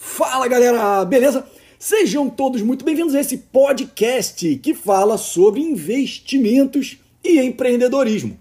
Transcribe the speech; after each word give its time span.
Fala 0.00 0.46
galera, 0.46 1.04
beleza? 1.04 1.44
Sejam 1.76 2.30
todos 2.30 2.62
muito 2.62 2.84
bem-vindos 2.84 3.16
a 3.16 3.20
esse 3.20 3.36
podcast 3.36 4.54
que 4.58 4.72
fala 4.72 5.18
sobre 5.18 5.60
investimentos 5.60 6.98
e 7.22 7.40
empreendedorismo. 7.40 8.38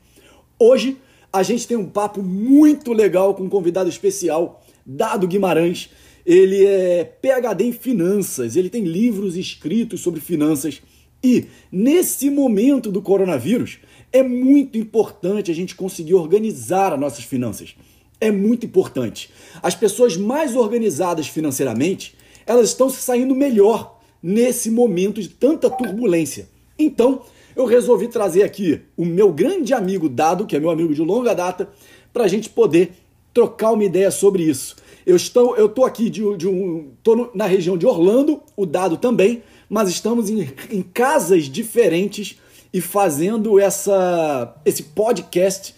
Hoje 0.59 0.97
a 1.33 1.41
gente 1.41 1.67
tem 1.67 1.75
um 1.75 1.89
papo 1.89 2.21
muito 2.21 2.93
legal 2.93 3.33
com 3.33 3.45
um 3.45 3.49
convidado 3.49 3.89
especial, 3.89 4.63
Dado 4.85 5.27
Guimarães. 5.27 5.89
Ele 6.23 6.63
é 6.63 7.03
PhD 7.03 7.63
em 7.63 7.73
finanças, 7.73 8.55
ele 8.55 8.69
tem 8.69 8.83
livros 8.83 9.35
escritos 9.35 9.99
sobre 9.99 10.21
finanças 10.21 10.83
e 11.23 11.45
nesse 11.71 12.29
momento 12.29 12.91
do 12.91 13.01
coronavírus 13.01 13.79
é 14.13 14.21
muito 14.21 14.77
importante 14.77 15.49
a 15.49 15.55
gente 15.55 15.73
conseguir 15.73 16.13
organizar 16.13 16.93
as 16.93 16.99
nossas 16.99 17.23
finanças 17.25 17.75
é 18.19 18.31
muito 18.31 18.65
importante. 18.65 19.29
As 19.61 19.75
pessoas 19.75 20.17
mais 20.17 20.55
organizadas 20.55 21.27
financeiramente, 21.27 22.15
elas 22.45 22.69
estão 22.69 22.89
se 22.89 23.01
saindo 23.01 23.35
melhor 23.35 23.99
nesse 24.21 24.71
momento 24.71 25.21
de 25.21 25.29
tanta 25.29 25.69
turbulência. 25.69 26.49
Então, 26.77 27.21
eu 27.55 27.65
resolvi 27.65 28.07
trazer 28.07 28.43
aqui 28.43 28.81
o 28.95 29.05
meu 29.05 29.31
grande 29.31 29.73
amigo 29.73 30.07
Dado, 30.07 30.45
que 30.45 30.55
é 30.55 30.59
meu 30.59 30.69
amigo 30.69 30.93
de 30.93 31.01
longa 31.01 31.33
data, 31.33 31.69
para 32.13 32.23
a 32.23 32.27
gente 32.27 32.49
poder 32.49 32.91
trocar 33.33 33.71
uma 33.71 33.83
ideia 33.83 34.11
sobre 34.11 34.43
isso. 34.43 34.75
Eu 35.05 35.15
estou, 35.15 35.55
eu 35.55 35.67
estou 35.67 35.85
aqui 35.85 36.09
de, 36.09 36.21
de 36.37 36.47
um, 36.47 36.91
tô 37.01 37.31
na 37.33 37.45
região 37.45 37.77
de 37.77 37.85
Orlando, 37.85 38.41
o 38.55 38.65
Dado 38.65 38.97
também, 38.97 39.41
mas 39.69 39.89
estamos 39.89 40.29
em, 40.29 40.49
em 40.69 40.81
casas 40.81 41.45
diferentes 41.45 42.39
e 42.73 42.81
fazendo 42.81 43.59
essa, 43.59 44.55
esse 44.65 44.83
podcast 44.83 45.75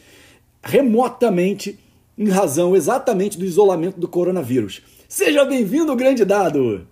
remotamente 0.61 1.79
em 2.19 2.27
razão 2.27 2.75
exatamente 2.75 3.39
do 3.39 3.45
isolamento 3.45 3.97
do 3.97 4.07
coronavírus. 4.07 4.81
Seja 5.07 5.45
bem-vindo, 5.45 5.95
grande 5.95 6.25
dado! 6.25 6.85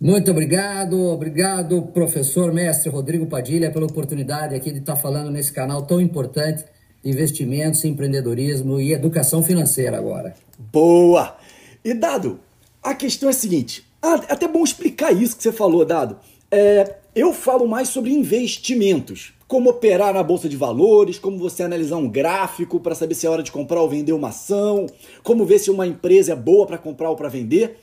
Muito 0.00 0.30
obrigado, 0.30 0.96
obrigado, 1.08 1.82
professor 1.92 2.52
mestre 2.52 2.88
Rodrigo 2.88 3.26
Padilha, 3.26 3.72
pela 3.72 3.86
oportunidade 3.86 4.54
aqui 4.54 4.70
de 4.70 4.78
estar 4.78 4.94
falando 4.94 5.32
nesse 5.32 5.52
canal 5.52 5.82
tão 5.82 6.00
importante 6.00 6.64
de 7.02 7.10
investimentos, 7.10 7.84
empreendedorismo 7.84 8.80
e 8.80 8.92
educação 8.92 9.42
financeira 9.42 9.98
agora. 9.98 10.34
Boa! 10.72 11.36
E 11.84 11.92
dado, 11.92 12.38
a 12.80 12.94
questão 12.94 13.28
é 13.28 13.32
a 13.32 13.34
seguinte: 13.34 13.84
ah, 14.00 14.20
é 14.28 14.32
até 14.32 14.46
bom 14.46 14.62
explicar 14.62 15.12
isso 15.12 15.36
que 15.36 15.42
você 15.42 15.52
falou, 15.52 15.84
dado. 15.84 16.18
É, 16.50 16.96
eu 17.14 17.32
falo 17.32 17.66
mais 17.66 17.88
sobre 17.88 18.12
investimentos 18.12 19.32
como 19.52 19.68
operar 19.68 20.14
na 20.14 20.22
bolsa 20.22 20.48
de 20.48 20.56
valores, 20.56 21.18
como 21.18 21.36
você 21.36 21.62
analisar 21.62 21.98
um 21.98 22.08
gráfico 22.08 22.80
para 22.80 22.94
saber 22.94 23.14
se 23.14 23.26
é 23.26 23.28
hora 23.28 23.42
de 23.42 23.52
comprar 23.52 23.82
ou 23.82 23.86
vender 23.86 24.14
uma 24.14 24.28
ação, 24.28 24.86
como 25.22 25.44
ver 25.44 25.58
se 25.58 25.70
uma 25.70 25.86
empresa 25.86 26.32
é 26.32 26.34
boa 26.34 26.64
para 26.64 26.78
comprar 26.78 27.10
ou 27.10 27.16
para 27.16 27.28
vender. 27.28 27.76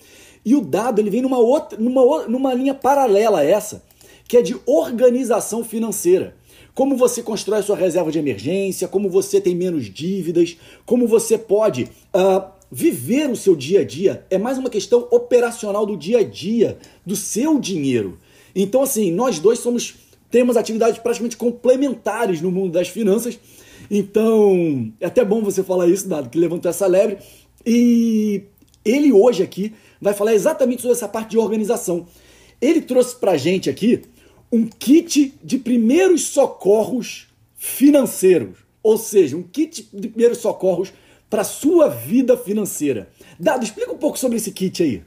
E 0.44 0.56
o 0.56 0.62
dado 0.62 1.00
ele 1.00 1.12
vem 1.12 1.22
numa 1.22 1.38
outra, 1.38 1.78
numa, 1.78 2.28
numa 2.28 2.56
linha 2.56 2.74
paralela 2.74 3.42
a 3.42 3.46
essa, 3.46 3.84
que 4.28 4.36
é 4.36 4.42
de 4.42 4.58
organização 4.66 5.64
financeira. 5.64 6.36
Como 6.74 6.98
você 6.98 7.22
constrói 7.22 7.62
sua 7.62 7.76
reserva 7.76 8.12
de 8.12 8.18
emergência, 8.18 8.88
como 8.88 9.08
você 9.08 9.40
tem 9.40 9.54
menos 9.54 9.94
dívidas, 9.94 10.58
como 10.88 11.08
você 11.08 11.38
pode 11.38 11.84
uh, 11.84 12.50
viver 12.72 13.30
o 13.30 13.36
seu 13.36 13.56
dia 13.56 13.82
a 13.82 13.86
dia. 13.86 14.26
É 14.32 14.40
mais 14.40 14.58
uma 14.58 14.72
questão 14.72 15.08
operacional 15.12 15.86
do 15.86 15.96
dia 15.96 16.18
a 16.18 16.24
dia, 16.24 16.80
do 17.06 17.16
seu 17.16 17.60
dinheiro. 17.60 18.18
Então, 18.56 18.82
assim, 18.82 19.12
nós 19.12 19.38
dois 19.38 19.60
somos 19.60 20.09
temos 20.30 20.58
atividades 20.58 21.00
praticamente 21.00 21.38
complementares 21.38 22.42
no 22.42 22.52
mundo 22.52 22.74
das 22.74 22.88
finanças. 22.88 23.40
Então, 23.90 24.92
é 25.00 25.08
até 25.08 25.24
bom 25.26 25.42
você 25.42 25.64
falar 25.64 25.88
isso, 25.88 26.08
Dado, 26.08 26.30
que 26.30 26.38
levantou 26.38 26.70
essa 26.70 26.86
lebre. 26.86 27.18
E 27.66 28.44
ele 28.86 29.12
hoje 29.12 29.44
aqui 29.44 29.74
vai 30.02 30.14
falar 30.14 30.34
exatamente 30.34 30.82
sobre 30.82 30.96
essa 30.96 31.08
parte 31.08 31.32
de 31.32 31.38
organização. 31.38 32.06
Ele 32.62 32.82
trouxe 32.82 33.16
pra 33.16 33.38
gente 33.38 33.70
aqui 33.70 34.02
um 34.52 34.66
kit 34.66 35.34
de 35.44 35.58
primeiros 35.58 36.24
socorros 36.24 37.28
financeiros, 37.56 38.58
ou 38.82 38.98
seja, 38.98 39.36
um 39.38 39.44
kit 39.44 39.88
de 39.94 40.08
primeiros 40.08 40.40
socorros 40.40 40.94
para 41.30 41.44
sua 41.44 41.88
vida 41.88 42.36
financeira. 42.36 43.10
Dado, 43.40 43.64
explica 43.64 43.92
um 43.92 43.98
pouco 43.98 44.18
sobre 44.18 44.38
esse 44.38 44.52
kit 44.52 44.82
aí. 44.82 45.04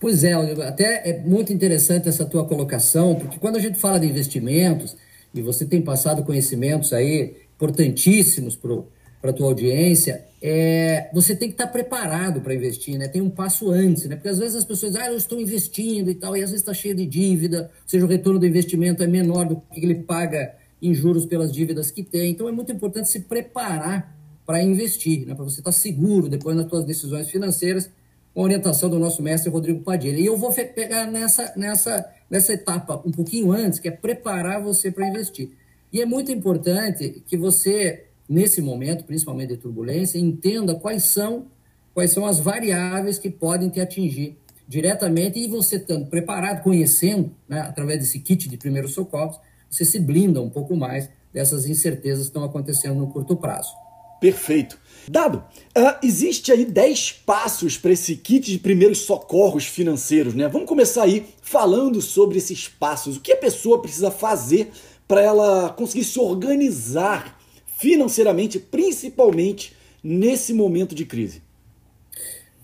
Pois 0.00 0.22
é, 0.22 0.32
até 0.32 1.10
é 1.10 1.18
muito 1.18 1.52
interessante 1.52 2.08
essa 2.08 2.24
tua 2.24 2.44
colocação, 2.44 3.16
porque 3.16 3.38
quando 3.38 3.56
a 3.56 3.60
gente 3.60 3.78
fala 3.78 3.98
de 3.98 4.06
investimentos, 4.06 4.96
e 5.34 5.42
você 5.42 5.64
tem 5.64 5.82
passado 5.82 6.22
conhecimentos 6.22 6.92
aí 6.92 7.36
importantíssimos 7.56 8.56
para 8.56 9.30
a 9.30 9.32
tua 9.32 9.48
audiência, 9.48 10.24
é, 10.40 11.10
você 11.12 11.34
tem 11.34 11.48
que 11.48 11.54
estar 11.54 11.66
tá 11.66 11.72
preparado 11.72 12.40
para 12.40 12.54
investir, 12.54 12.96
né? 12.96 13.08
Tem 13.08 13.20
um 13.20 13.28
passo 13.28 13.70
antes, 13.70 14.06
né? 14.06 14.14
Porque 14.14 14.28
às 14.28 14.38
vezes 14.38 14.54
as 14.54 14.64
pessoas 14.64 14.92
dizem, 14.92 15.06
ah, 15.06 15.10
eu 15.10 15.16
estou 15.16 15.40
investindo 15.40 16.10
e 16.10 16.14
tal, 16.14 16.36
e 16.36 16.42
às 16.42 16.50
vezes 16.50 16.62
está 16.62 16.72
cheio 16.72 16.94
de 16.94 17.04
dívida, 17.04 17.70
ou 17.82 17.88
seja, 17.88 18.04
o 18.04 18.08
retorno 18.08 18.38
do 18.38 18.46
investimento 18.46 19.02
é 19.02 19.06
menor 19.06 19.46
do 19.46 19.56
que 19.56 19.80
ele 19.84 19.96
paga 19.96 20.54
em 20.80 20.94
juros 20.94 21.26
pelas 21.26 21.52
dívidas 21.52 21.90
que 21.90 22.04
tem. 22.04 22.30
Então 22.30 22.48
é 22.48 22.52
muito 22.52 22.70
importante 22.70 23.08
se 23.08 23.20
preparar 23.20 24.16
para 24.46 24.62
investir, 24.62 25.26
né? 25.26 25.34
Para 25.34 25.44
você 25.44 25.60
estar 25.60 25.72
tá 25.72 25.76
seguro 25.76 26.28
depois 26.28 26.56
nas 26.56 26.68
suas 26.68 26.84
decisões 26.84 27.28
financeiras 27.28 27.90
com 28.38 28.42
a 28.42 28.44
orientação 28.44 28.88
do 28.88 29.00
nosso 29.00 29.20
mestre 29.20 29.50
Rodrigo 29.50 29.80
Padilha. 29.80 30.16
E 30.16 30.24
eu 30.24 30.36
vou 30.36 30.52
pegar 30.52 31.10
nessa, 31.10 31.52
nessa, 31.56 32.08
nessa 32.30 32.52
etapa 32.52 33.02
um 33.04 33.10
pouquinho 33.10 33.50
antes, 33.50 33.80
que 33.80 33.88
é 33.88 33.90
preparar 33.90 34.62
você 34.62 34.92
para 34.92 35.08
investir. 35.08 35.50
E 35.92 36.00
é 36.00 36.06
muito 36.06 36.30
importante 36.30 37.20
que 37.26 37.36
você, 37.36 38.04
nesse 38.28 38.62
momento, 38.62 39.02
principalmente 39.02 39.48
de 39.48 39.56
turbulência, 39.56 40.20
entenda 40.20 40.76
quais 40.76 41.02
são, 41.06 41.46
quais 41.92 42.12
são 42.12 42.24
as 42.24 42.38
variáveis 42.38 43.18
que 43.18 43.28
podem 43.28 43.70
te 43.70 43.80
atingir 43.80 44.38
diretamente 44.68 45.36
e 45.40 45.48
você 45.48 45.74
estando 45.74 46.06
preparado, 46.06 46.62
conhecendo, 46.62 47.34
né, 47.48 47.62
através 47.62 47.98
desse 47.98 48.20
kit 48.20 48.48
de 48.48 48.56
primeiros 48.56 48.92
socorros, 48.92 49.36
você 49.68 49.84
se 49.84 49.98
blinda 49.98 50.40
um 50.40 50.48
pouco 50.48 50.76
mais 50.76 51.10
dessas 51.32 51.66
incertezas 51.66 52.26
que 52.26 52.28
estão 52.28 52.44
acontecendo 52.44 53.00
no 53.00 53.08
curto 53.08 53.34
prazo. 53.34 53.72
Perfeito. 54.20 54.78
Dado, 55.08 55.38
uh, 55.38 55.96
existe 56.02 56.52
aí 56.52 56.64
10 56.64 57.12
passos 57.24 57.78
para 57.78 57.92
esse 57.92 58.16
kit 58.16 58.50
de 58.50 58.58
primeiros 58.58 58.98
socorros 58.98 59.64
financeiros, 59.64 60.34
né? 60.34 60.48
Vamos 60.48 60.68
começar 60.68 61.04
aí 61.04 61.26
falando 61.40 62.02
sobre 62.02 62.38
esses 62.38 62.68
passos. 62.68 63.16
O 63.16 63.20
que 63.20 63.32
a 63.32 63.36
pessoa 63.36 63.80
precisa 63.80 64.10
fazer 64.10 64.70
para 65.06 65.22
ela 65.22 65.70
conseguir 65.70 66.04
se 66.04 66.18
organizar 66.20 67.38
financeiramente, 67.78 68.58
principalmente 68.58 69.72
nesse 70.02 70.52
momento 70.52 70.94
de 70.94 71.06
crise? 71.06 71.42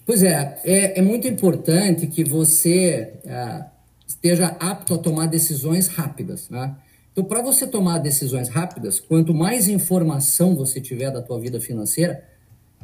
Pois 0.04 0.22
é, 0.22 0.60
é, 0.64 0.98
é 0.98 1.02
muito 1.02 1.26
importante 1.26 2.06
que 2.08 2.24
você 2.24 3.14
uh, 3.24 3.64
esteja 4.06 4.48
apto 4.60 4.94
a 4.94 4.98
tomar 4.98 5.26
decisões 5.26 5.88
rápidas, 5.88 6.50
né? 6.50 6.76
Então, 7.14 7.22
para 7.22 7.40
você 7.40 7.64
tomar 7.64 7.98
decisões 7.98 8.48
rápidas, 8.48 8.98
quanto 8.98 9.32
mais 9.32 9.68
informação 9.68 10.56
você 10.56 10.80
tiver 10.80 11.12
da 11.12 11.22
tua 11.22 11.38
vida 11.38 11.60
financeira, 11.60 12.24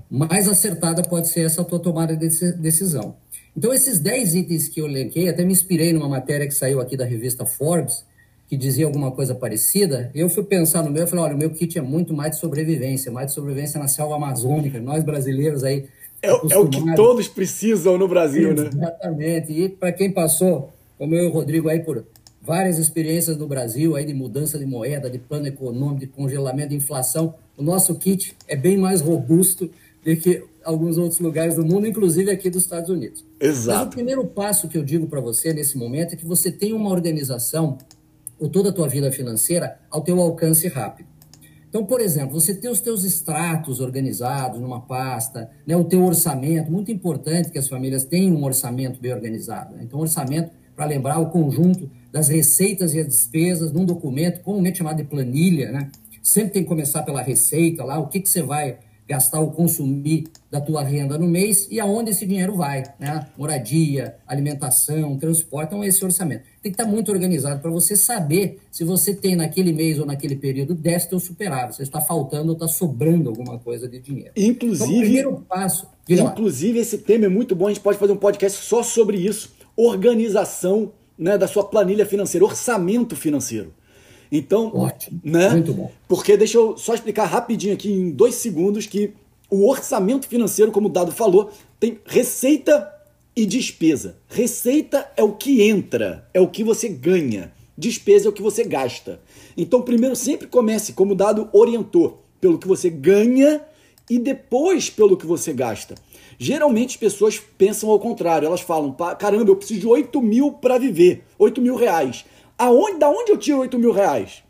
mais 0.09 0.47
acertada 0.47 1.03
pode 1.03 1.29
ser 1.29 1.41
essa 1.41 1.65
tua 1.65 1.81
tomada 1.81 2.17
de 2.17 2.29
decisão. 2.53 3.17
Então, 3.57 3.75
esses 3.75 3.99
10 3.99 4.37
itens 4.37 4.69
que 4.69 4.81
eu 4.81 4.87
elenquei, 4.87 5.29
até 5.29 5.45
me 5.45 5.51
inspirei 5.51 5.93
numa 5.93 6.09
matéria 6.09 6.47
que 6.47 6.55
saiu 6.55 6.81
aqui 6.81 6.97
da 6.97 7.05
revista 7.05 7.45
Forbes, 7.45 8.05
que 8.49 8.57
dizia 8.57 8.87
alguma 8.87 9.11
coisa 9.11 9.35
parecida. 9.35 10.13
Eu 10.15 10.29
fui 10.29 10.45
pensar 10.45 10.85
no 10.85 10.93
meu, 10.93 11.03
eu 11.03 11.09
falei, 11.09 11.25
olha, 11.25 11.35
o 11.35 11.39
meu 11.39 11.51
kit 11.51 11.77
é 11.77 11.83
muito 11.83 12.15
mais 12.15 12.33
de 12.33 12.39
sobrevivência, 12.39 13.11
mais 13.11 13.27
de 13.27 13.33
sobrevivência 13.33 13.81
na 13.81 13.89
selva 13.89 14.15
amazônica. 14.15 14.79
Nós 14.81 15.03
brasileiros 15.03 15.65
aí. 15.65 15.87
É, 16.23 16.29
é 16.29 16.57
o 16.57 16.69
que 16.69 16.95
todos 16.95 17.27
precisam 17.27 17.99
no 17.99 18.07
Brasil, 18.07 18.55
né? 18.55 18.69
Exatamente. 18.73 19.53
E 19.53 19.69
para 19.69 19.93
quem 19.93 20.11
passou, 20.13 20.73
como 20.97 21.15
eu 21.17 21.25
e 21.25 21.27
o 21.27 21.31
Rodrigo, 21.31 21.69
aí 21.69 21.81
por 21.81 22.05
várias 22.41 22.79
experiências 22.79 23.37
no 23.37 23.47
Brasil 23.47 23.97
aí 23.97 24.05
de 24.05 24.15
mudança 24.15 24.59
de 24.59 24.65
moeda, 24.65 25.11
de 25.11 25.19
plano 25.19 25.47
econômico, 25.47 26.01
de 26.01 26.07
congelamento 26.07 26.71
de 26.71 26.77
inflação. 26.77 27.35
O 27.57 27.63
nosso 27.63 27.95
kit 27.97 28.35
é 28.49 28.57
bem 28.57 28.77
mais 28.77 29.01
robusto 29.01 29.71
do 30.05 30.17
que 30.17 30.43
alguns 30.65 30.97
outros 30.97 31.21
lugares 31.21 31.57
do 31.57 31.65
mundo, 31.65 31.87
inclusive 31.87 32.31
aqui 32.31 32.49
dos 32.49 32.63
Estados 32.63 32.89
Unidos. 32.89 33.25
Exato. 33.39 33.79
Mas 33.79 33.87
o 33.87 33.91
primeiro 33.91 34.27
passo 34.27 34.69
que 34.69 34.79
eu 34.79 34.85
digo 34.85 35.07
para 35.07 35.21
você 35.21 35.53
nesse 35.53 35.77
momento 35.77 36.15
é 36.15 36.17
que 36.17 36.25
você 36.25 36.51
tenha 36.51 36.75
uma 36.75 36.91
organização 36.91 37.77
ou 38.39 38.49
toda 38.49 38.71
a 38.71 38.73
tua 38.73 38.89
vida 38.89 39.13
financeira 39.13 39.79
ao 39.91 40.01
teu 40.01 40.19
alcance 40.21 40.67
rápido. 40.69 41.09
Então, 41.69 41.85
por 41.85 42.01
exemplo, 42.01 42.41
você 42.41 42.53
tem 42.53 42.69
os 42.69 42.81
teus 42.81 43.05
extratos 43.05 43.81
organizados 43.81 44.61
numa 44.61 44.81
pasta, 44.81 45.49
né, 45.65 45.77
o 45.77 45.85
teu 45.85 46.03
orçamento, 46.05 46.71
muito 46.71 46.91
importante 46.91 47.51
que 47.51 47.59
as 47.59 47.69
famílias 47.69 48.05
tenham 48.05 48.35
um 48.35 48.45
orçamento 48.45 49.01
bem 49.01 49.13
organizado. 49.13 49.77
Né? 49.77 49.83
Então, 49.85 50.01
orçamento, 50.01 50.51
para 50.75 50.87
lembrar 50.87 51.21
o 51.21 51.31
conjunto 51.31 51.89
das 52.13 52.29
receitas 52.29 52.95
e 52.95 53.01
as 53.01 53.07
despesas 53.07 53.73
num 53.73 53.85
documento 53.85 54.41
comumente 54.41 54.79
chamado 54.79 54.97
de 54.97 55.05
planilha, 55.05 55.71
né? 55.71 55.91
Sempre 56.23 56.53
tem 56.53 56.63
que 56.63 56.69
começar 56.69 57.03
pela 57.03 57.23
receita 57.23 57.85
lá, 57.85 57.99
o 57.99 58.09
que, 58.09 58.21
que 58.21 58.29
você 58.29 58.43
vai 58.43 58.79
gastar 59.11 59.41
ou 59.41 59.51
consumir 59.51 60.29
da 60.49 60.61
tua 60.61 60.85
renda 60.85 61.19
no 61.19 61.27
mês 61.27 61.67
e 61.69 61.81
aonde 61.81 62.11
esse 62.11 62.25
dinheiro 62.25 62.57
vai, 62.57 62.85
né? 62.99 63.27
Moradia, 63.37 64.15
alimentação, 64.25 65.19
transporte, 65.19 65.69
então 65.69 65.83
esse 65.83 66.05
orçamento. 66.05 66.45
Tem 66.63 66.71
que 66.71 66.81
estar 66.81 66.87
muito 66.87 67.11
organizado 67.11 67.61
para 67.61 67.73
você 67.73 67.97
saber 67.97 68.61
se 68.71 68.85
você 68.85 69.13
tem 69.13 69.35
naquele 69.35 69.73
mês 69.73 69.99
ou 69.99 70.07
naquele 70.07 70.37
período 70.37 70.75
déficit 70.75 71.15
ou 71.15 71.21
superávit, 71.21 71.77
se 71.77 71.83
está 71.83 72.01
faltando 72.01 72.51
ou 72.51 72.53
está 72.53 72.69
sobrando 72.69 73.29
alguma 73.29 73.59
coisa 73.59 73.89
de 73.89 73.99
dinheiro. 73.99 74.31
Inclusive, 74.37 74.85
então, 74.85 74.97
o 74.97 75.01
primeiro 75.01 75.45
passo, 75.49 75.89
inclusive 76.09 76.79
esse 76.79 76.99
tema 76.99 77.27
é 77.27 77.29
muito 77.29 77.57
bom, 77.57 77.67
a 77.67 77.71
gente 77.71 77.83
pode 77.83 77.99
fazer 77.99 78.13
um 78.13 78.17
podcast 78.17 78.63
só 78.63 78.81
sobre 78.85 79.17
isso, 79.17 79.53
organização, 79.77 80.93
né, 81.21 81.37
da 81.37 81.47
sua 81.47 81.63
planilha 81.65 82.07
financeira, 82.07 82.47
orçamento 82.47 83.15
financeiro. 83.15 83.75
Então, 84.33 84.73
Ótimo. 84.75 85.21
né? 85.23 85.51
Muito 85.51 85.75
bom. 85.75 85.93
Porque 86.09 86.35
deixa 86.35 86.57
eu 86.57 86.79
só 86.79 86.95
explicar 86.95 87.27
rapidinho 87.27 87.75
aqui 87.75 87.93
em 87.93 88.11
dois 88.11 88.37
segundos 88.37 88.87
que 88.87 89.13
o 89.51 89.69
orçamento 89.69 90.27
financeiro, 90.27 90.73
como 90.73 90.89
o 90.89 90.91
Dado 90.91 91.13
falou, 91.13 91.51
tem 91.79 91.99
receita 92.07 92.91
e 93.37 93.45
despesa. 93.45 94.17
Receita 94.29 95.11
é 95.17 95.23
o 95.23 95.33
que 95.33 95.63
entra, 95.63 96.27
é 96.33 96.41
o 96.41 96.49
que 96.49 96.65
você 96.65 96.89
ganha. 96.89 97.53
Despesa 97.77 98.29
é 98.29 98.31
o 98.31 98.33
que 98.33 98.43
você 98.43 98.65
gasta. 98.65 99.21
Então, 99.57 99.83
primeiro 99.83 100.17
sempre 100.17 100.47
comece, 100.47 100.95
como 100.95 101.13
o 101.13 101.17
Dado 101.17 101.51
orientou, 101.53 102.23
pelo 102.41 102.59
que 102.59 102.69
você 102.69 102.89
ganha 102.89 103.61
e 104.09 104.19
depois 104.19 104.89
pelo 104.89 105.17
que 105.17 105.27
você 105.27 105.53
gasta. 105.53 105.97
Geralmente 106.43 106.93
as 106.93 106.97
pessoas 106.97 107.39
pensam 107.39 107.91
ao 107.91 108.01
contrário, 108.01 108.47
elas 108.47 108.63
falam, 108.63 108.97
caramba, 109.19 109.51
eu 109.51 109.57
preciso 109.57 109.81
de 109.81 109.87
8 109.87 110.23
mil 110.23 110.53
para 110.53 110.79
viver, 110.79 111.23
8 111.39 111.61
mil 111.61 111.77
reais. 111.77 112.25
Aonde, 112.57 112.99
da 112.99 113.11
onde 113.11 113.31
eu 113.31 113.37
tiro 113.37 113.59
8 113.59 113.79
mil 113.79 113.93
reais? 113.93 114.43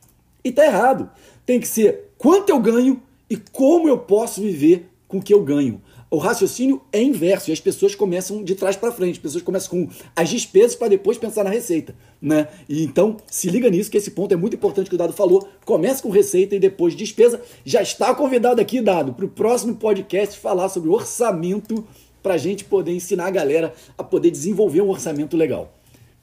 E 0.44 0.52
tá 0.52 0.64
errado. 0.64 1.10
Tem 1.44 1.58
que 1.58 1.66
ser 1.66 2.12
quanto 2.16 2.50
eu 2.50 2.60
ganho 2.60 3.02
e 3.28 3.36
como 3.36 3.88
eu 3.88 3.98
posso 3.98 4.40
viver 4.40 4.88
com 5.08 5.18
o 5.18 5.22
que 5.22 5.34
eu 5.34 5.42
ganho. 5.42 5.82
O 6.10 6.18
raciocínio 6.18 6.82
é 6.92 7.00
inverso 7.00 7.50
e 7.50 7.52
as 7.52 7.60
pessoas 7.60 7.94
começam 7.94 8.42
de 8.42 8.56
trás 8.56 8.74
para 8.74 8.90
frente. 8.90 9.12
As 9.12 9.18
pessoas 9.18 9.44
começam 9.44 9.70
com 9.70 9.88
as 10.16 10.28
despesas 10.28 10.74
para 10.74 10.88
depois 10.88 11.16
pensar 11.16 11.44
na 11.44 11.50
receita, 11.50 11.94
né? 12.20 12.48
E 12.68 12.82
então 12.82 13.16
se 13.30 13.48
liga 13.48 13.70
nisso 13.70 13.88
que 13.88 13.96
esse 13.96 14.10
ponto 14.10 14.34
é 14.34 14.36
muito 14.36 14.56
importante 14.56 14.88
que 14.88 14.96
o 14.96 14.98
Dado 14.98 15.12
falou. 15.12 15.48
Comece 15.64 16.02
com 16.02 16.10
receita 16.10 16.56
e 16.56 16.58
depois 16.58 16.96
despesa. 16.96 17.40
Já 17.64 17.80
está 17.80 18.12
convidado 18.12 18.60
aqui, 18.60 18.80
Dado, 18.80 19.12
para 19.12 19.24
o 19.24 19.28
próximo 19.28 19.76
podcast 19.76 20.36
falar 20.36 20.68
sobre 20.68 20.88
orçamento 20.90 21.86
para 22.20 22.34
a 22.34 22.38
gente 22.38 22.64
poder 22.64 22.92
ensinar 22.92 23.26
a 23.26 23.30
galera 23.30 23.72
a 23.96 24.02
poder 24.02 24.32
desenvolver 24.32 24.80
um 24.80 24.88
orçamento 24.88 25.36
legal. 25.36 25.72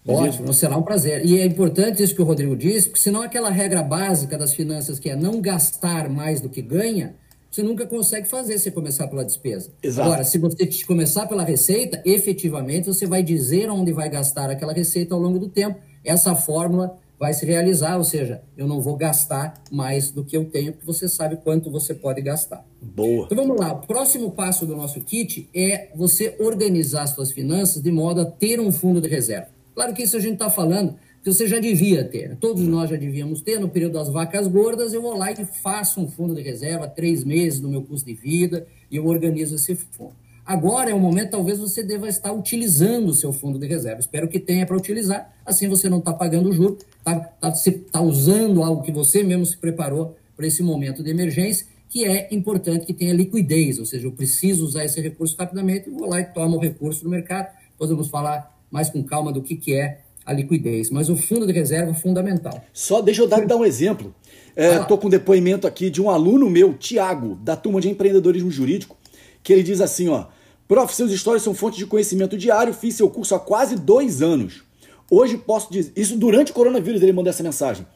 Ótimo, 0.06 0.54
será 0.54 0.78
um 0.78 0.84
prazer. 0.84 1.26
E 1.26 1.40
é 1.40 1.46
importante 1.46 2.04
isso 2.04 2.16
que 2.16 2.22
o 2.22 2.26
Rodrigo 2.26 2.56
disse, 2.56 2.88
porque 2.88 3.02
senão 3.02 3.22
aquela 3.22 3.50
regra 3.50 3.84
básica 3.84 4.38
das 4.38 4.54
finanças 4.54 5.00
que 5.00 5.10
é 5.10 5.16
não 5.16 5.42
gastar 5.42 6.10
mais 6.10 6.40
do 6.40 6.50
que 6.50 6.62
ganha, 6.62 7.16
você 7.50 7.64
nunca 7.64 7.86
consegue 7.86 8.28
fazer 8.28 8.60
se 8.60 8.72
começar 8.72 9.08
pela 9.08 9.24
despesa. 9.24 9.72
Exato. 9.82 10.08
Agora, 10.08 10.24
se 10.24 10.38
você 10.38 10.68
começar 10.86 11.28
pela 11.28 11.44
receita, 11.44 12.02
efetivamente 12.06 12.88
você 12.88 13.06
vai 13.06 13.24
dizer 13.24 13.70
onde 13.70 13.92
vai 13.92 14.10
gastar 14.10 14.50
aquela 14.50 14.74
receita 14.74 15.16
ao 15.16 15.22
longo 15.22 15.40
do 15.40 15.50
tempo. 15.50 15.80
Essa 16.04 16.36
fórmula 16.36 16.98
vai 17.20 17.34
se 17.34 17.46
realizar, 17.46 17.98
ou 17.98 18.04
seja, 18.04 18.42
eu 18.56 18.68
não 18.68 18.80
vou 18.80 18.96
gastar 18.96 19.62
mais 19.72 20.12
do 20.12 20.24
que 20.24 20.38
eu 20.38 20.46
tenho, 20.46 20.74
porque 20.74 20.86
você 20.86 21.08
sabe 21.08 21.38
quanto 21.38 21.72
você 21.72 21.94
pode 21.94 22.22
gastar. 22.22 22.64
Boa. 22.82 23.26
Então 23.26 23.38
vamos 23.38 23.60
lá, 23.60 23.74
o 23.74 23.88
próximo 23.88 24.32
passo 24.32 24.66
do 24.66 24.76
nosso 24.76 25.02
kit 25.02 25.50
é 25.54 25.90
você 25.96 26.36
organizar 26.40 27.04
as 27.04 27.12
suas 27.12 27.32
finanças 27.32 27.82
de 27.82 27.92
modo 27.92 28.22
a 28.22 28.26
ter 28.26 28.60
um 28.60 28.72
fundo 28.72 29.02
de 29.02 29.08
reserva. 29.08 29.48
Claro 29.74 29.94
que 29.94 30.04
isso 30.04 30.16
a 30.16 30.20
gente 30.20 30.34
está 30.34 30.50
falando 30.50 30.96
que 31.24 31.32
você 31.32 31.48
já 31.48 31.60
devia 31.60 32.04
ter. 32.04 32.36
Todos 32.38 32.64
nós 32.64 32.90
já 32.90 32.96
devíamos 32.96 33.42
ter. 33.42 33.60
No 33.60 33.70
período 33.70 33.94
das 33.94 34.10
vacas 34.10 34.48
gordas, 34.48 34.94
eu 34.94 35.02
vou 35.02 35.18
lá 35.18 35.32
e 35.32 35.46
faço 35.46 36.00
um 36.00 36.08
fundo 36.08 36.34
de 36.36 36.42
reserva, 36.42 36.88
três 36.88 37.24
meses 37.24 37.60
do 37.60 37.70
meu 37.70 37.82
custo 37.82 38.06
de 38.06 38.14
vida, 38.14 38.66
e 38.90 38.96
eu 38.96 39.06
organizo 39.06 39.56
esse 39.56 39.76
fundo. 39.76 40.16
Agora 40.46 40.90
é 40.90 40.94
o 40.94 41.00
momento, 41.00 41.32
talvez 41.32 41.60
você 41.60 41.84
deva 41.84 42.08
estar 42.08 42.32
utilizando 42.32 43.10
o 43.10 43.14
seu 43.14 43.34
fundo 43.34 43.60
de 43.60 43.68
reserva. 43.68 44.00
Espero 44.00 44.30
que 44.30 44.40
tenha 44.40 44.66
para 44.66 44.78
utilizar, 44.78 45.36
assim 45.46 45.68
você 45.68 45.90
não 45.90 46.00
está 46.00 46.14
pagando 46.14 46.50
o 46.50 46.54
juro, 46.54 46.78
está 47.00 47.20
tá, 47.20 47.54
tá 47.92 48.02
usando 48.02 48.64
algo 48.64 48.82
que 48.82 48.92
você 48.92 49.24
mesmo 49.24 49.46
se 49.46 49.58
preparou 49.58 50.16
para 50.38 50.48
esse 50.48 50.64
momento 50.64 51.04
de 51.04 51.10
emergência, 51.10 51.68
que 51.90 52.06
é 52.06 52.30
importante 52.32 52.86
que 52.86 52.94
tenha 52.94 53.14
liquidez, 53.14 53.78
ou 53.78 53.86
seja, 53.86 54.08
eu 54.08 54.12
preciso 54.14 54.64
usar 54.64 54.86
esse 54.86 55.02
recurso 55.02 55.36
rapidamente, 55.38 55.90
vou 55.90 56.08
lá 56.08 56.22
e 56.22 56.26
tomo 56.26 56.56
o 56.56 56.60
recurso 56.60 57.04
do 57.04 57.10
mercado. 57.10 57.50
Vamos 57.78 58.08
falar 58.08 58.58
mais 58.72 58.90
com 58.90 59.04
calma 59.04 59.34
do 59.34 59.42
que, 59.42 59.56
que 59.56 59.74
é 59.74 60.00
a 60.28 60.34
liquidez. 60.34 60.90
Mas 60.90 61.10
o 61.10 61.16
fundo 61.16 61.48
de 61.48 61.54
reserva 61.54 61.92
é 61.92 61.94
fundamental. 61.94 62.62
Só 62.74 63.02
deixa 63.02 63.22
eu 63.22 63.28
dar, 63.28 63.46
dar 63.46 63.56
um 63.56 63.66
exemplo. 63.66 64.14
Estou 64.56 64.98
é, 64.98 65.00
com 65.00 65.08
um 65.08 65.10
depoimento 65.10 65.66
aqui 65.66 65.90
de 65.90 66.02
um 66.02 66.10
aluno 66.10 66.50
meu, 66.50 66.74
Tiago, 66.74 67.36
da 67.36 67.56
turma 67.56 67.80
de 67.80 67.90
empreendedorismo 67.90 68.52
jurídico, 68.52 68.98
que 69.42 69.54
ele 69.54 69.64
diz 69.64 69.80
assim, 69.80 70.10
ó, 70.10 70.26
Prof, 70.68 70.94
seus 70.94 71.12
histórias 71.12 71.44
são 71.44 71.54
fonte 71.54 71.78
de 71.78 71.86
conhecimento 71.86 72.38
diário, 72.38 72.74
fiz 72.74 72.96
seu 72.96 73.10
curso 73.10 73.34
há 73.34 73.40
quase 73.40 73.76
dois 73.78 74.22
anos. 74.22 74.64
Hoje 75.10 75.38
posso 75.38 75.72
dizer, 75.72 75.94
isso 75.96 76.18
durante 76.18 76.52
o 76.52 76.54
coronavírus 76.54 77.02
ele 77.02 77.14
mandou 77.14 77.30
essa 77.30 77.42
mensagem. 77.42 77.88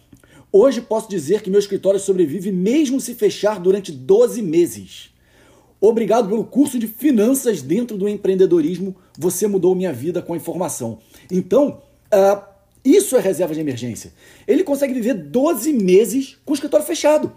Hoje 0.54 0.80
posso 0.80 1.10
dizer 1.10 1.42
que 1.42 1.50
meu 1.50 1.60
escritório 1.60 2.00
sobrevive 2.00 2.52
mesmo 2.52 3.02
se 3.02 3.14
fechar 3.14 3.60
durante 3.60 3.92
12 3.92 4.42
meses. 4.42 5.10
Obrigado 5.82 6.30
pelo 6.30 6.46
curso 6.46 6.78
de 6.78 6.88
finanças 6.88 7.62
dentro 7.62 7.98
do 7.98 8.08
empreendedorismo. 8.08 8.96
Você 9.18 9.48
mudou 9.48 9.76
minha 9.76 9.92
vida 9.92 10.22
com 10.22 10.34
a 10.34 10.38
informação. 10.38 11.00
Então, 11.30 11.82
uh, 12.14 12.42
isso 12.84 13.16
é 13.16 13.20
reserva 13.20 13.54
de 13.54 13.60
emergência. 13.60 14.14
Ele 14.48 14.64
consegue 14.64 14.94
viver 14.94 15.14
12 15.14 15.74
meses 15.74 16.38
com 16.44 16.52
o 16.52 16.56
escritório 16.56 16.86
fechado. 16.86 17.32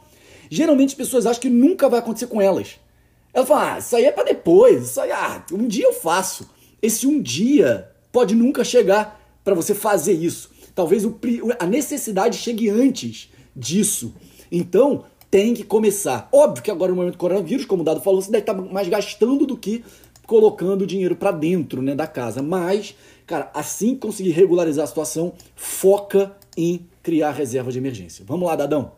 Geralmente 0.50 0.90
as 0.90 0.94
pessoas 0.94 1.26
acham 1.26 1.42
que 1.42 1.50
nunca 1.50 1.88
vai 1.88 1.98
acontecer 1.98 2.26
com 2.26 2.40
elas. 2.40 2.76
Ela 3.32 3.44
fala, 3.44 3.74
ah, 3.74 3.78
isso 3.78 3.96
aí 3.96 4.04
é 4.04 4.12
para 4.12 4.24
depois, 4.24 4.84
isso 4.84 5.00
aí, 5.00 5.10
ah, 5.10 5.44
um 5.52 5.66
dia 5.66 5.84
eu 5.84 5.92
faço. 5.92 6.48
Esse 6.80 7.06
um 7.06 7.20
dia 7.20 7.90
pode 8.12 8.34
nunca 8.34 8.62
chegar 8.62 9.20
para 9.42 9.54
você 9.54 9.74
fazer 9.74 10.12
isso. 10.12 10.50
Talvez 10.74 11.04
o, 11.04 11.18
a 11.58 11.66
necessidade 11.66 12.38
chegue 12.38 12.70
antes 12.70 13.30
disso. 13.54 14.14
Então, 14.50 15.04
tem 15.30 15.52
que 15.52 15.64
começar. 15.64 16.28
Óbvio 16.30 16.62
que 16.62 16.70
agora 16.70 16.92
no 16.92 16.96
momento 16.96 17.14
do 17.14 17.18
coronavírus, 17.18 17.66
como 17.66 17.82
o 17.82 17.84
Dado 17.84 18.00
falou, 18.00 18.22
você 18.22 18.30
deve 18.30 18.42
estar 18.42 18.54
mais 18.54 18.88
gastando 18.88 19.44
do 19.44 19.56
que 19.56 19.84
colocando 20.26 20.86
dinheiro 20.86 21.16
para 21.16 21.32
dentro 21.32 21.82
né, 21.82 21.94
da 21.94 22.06
casa. 22.06 22.40
Mas, 22.40 22.94
cara, 23.26 23.50
assim 23.54 23.94
que 23.94 24.00
conseguir 24.00 24.30
regularizar 24.30 24.84
a 24.84 24.88
situação, 24.88 25.32
foca 25.54 26.34
em 26.56 26.86
criar 27.02 27.32
reserva 27.32 27.70
de 27.70 27.78
emergência. 27.78 28.24
Vamos 28.26 28.46
lá, 28.46 28.56
Dadão. 28.56 28.92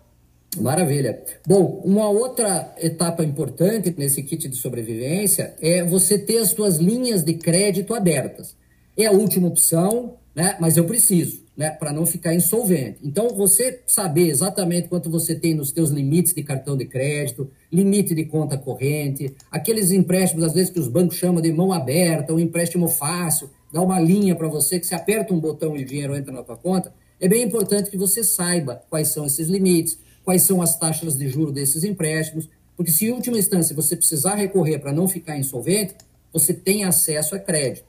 Maravilha. 0.58 1.22
Bom, 1.46 1.82
uma 1.84 2.08
outra 2.08 2.74
etapa 2.78 3.22
importante 3.24 3.94
nesse 3.96 4.22
kit 4.22 4.48
de 4.48 4.56
sobrevivência 4.56 5.54
é 5.60 5.84
você 5.84 6.18
ter 6.18 6.38
as 6.38 6.48
suas 6.48 6.76
linhas 6.76 7.22
de 7.22 7.34
crédito 7.34 7.94
abertas. 7.94 8.56
É 8.96 9.06
a 9.06 9.12
última 9.12 9.48
opção, 9.48 10.14
né? 10.34 10.56
Mas 10.58 10.76
eu 10.76 10.84
preciso 10.84 11.46
né, 11.56 11.70
para 11.70 11.92
não 11.92 12.04
ficar 12.04 12.34
insolvente. 12.34 12.98
Então, 13.02 13.30
você 13.30 13.80
saber 13.86 14.28
exatamente 14.28 14.88
quanto 14.88 15.10
você 15.10 15.34
tem 15.34 15.54
nos 15.54 15.70
seus 15.70 15.90
limites 15.90 16.34
de 16.34 16.42
cartão 16.42 16.76
de 16.76 16.84
crédito, 16.84 17.50
limite 17.72 18.14
de 18.14 18.26
conta 18.26 18.58
corrente, 18.58 19.34
aqueles 19.50 19.90
empréstimos, 19.90 20.44
às 20.44 20.52
vezes, 20.52 20.70
que 20.70 20.78
os 20.78 20.88
bancos 20.88 21.16
chamam 21.16 21.40
de 21.40 21.50
mão 21.52 21.72
aberta, 21.72 22.34
um 22.34 22.38
empréstimo 22.38 22.88
fácil, 22.88 23.48
dá 23.72 23.80
uma 23.80 24.00
linha 24.00 24.34
para 24.34 24.48
você 24.48 24.78
que 24.78 24.86
se 24.86 24.94
aperta 24.94 25.32
um 25.32 25.40
botão 25.40 25.76
e 25.76 25.82
o 25.82 25.86
dinheiro 25.86 26.14
entra 26.14 26.32
na 26.32 26.42
tua 26.42 26.56
conta, 26.56 26.92
é 27.20 27.28
bem 27.28 27.42
importante 27.42 27.90
que 27.90 27.96
você 27.96 28.22
saiba 28.22 28.82
quais 28.90 29.08
são 29.08 29.26
esses 29.26 29.48
limites, 29.48 29.98
quais 30.24 30.42
são 30.42 30.60
as 30.60 30.78
taxas 30.78 31.16
de 31.16 31.28
juro 31.28 31.52
desses 31.52 31.84
empréstimos, 31.84 32.48
porque 32.76 32.90
se 32.90 33.06
em 33.06 33.12
última 33.12 33.38
instância 33.38 33.74
você 33.74 33.96
precisar 33.96 34.34
recorrer 34.34 34.78
para 34.78 34.92
não 34.92 35.08
ficar 35.08 35.38
insolvente, 35.38 35.94
você 36.32 36.52
tem 36.52 36.84
acesso 36.84 37.34
a 37.34 37.38
crédito. 37.38 37.86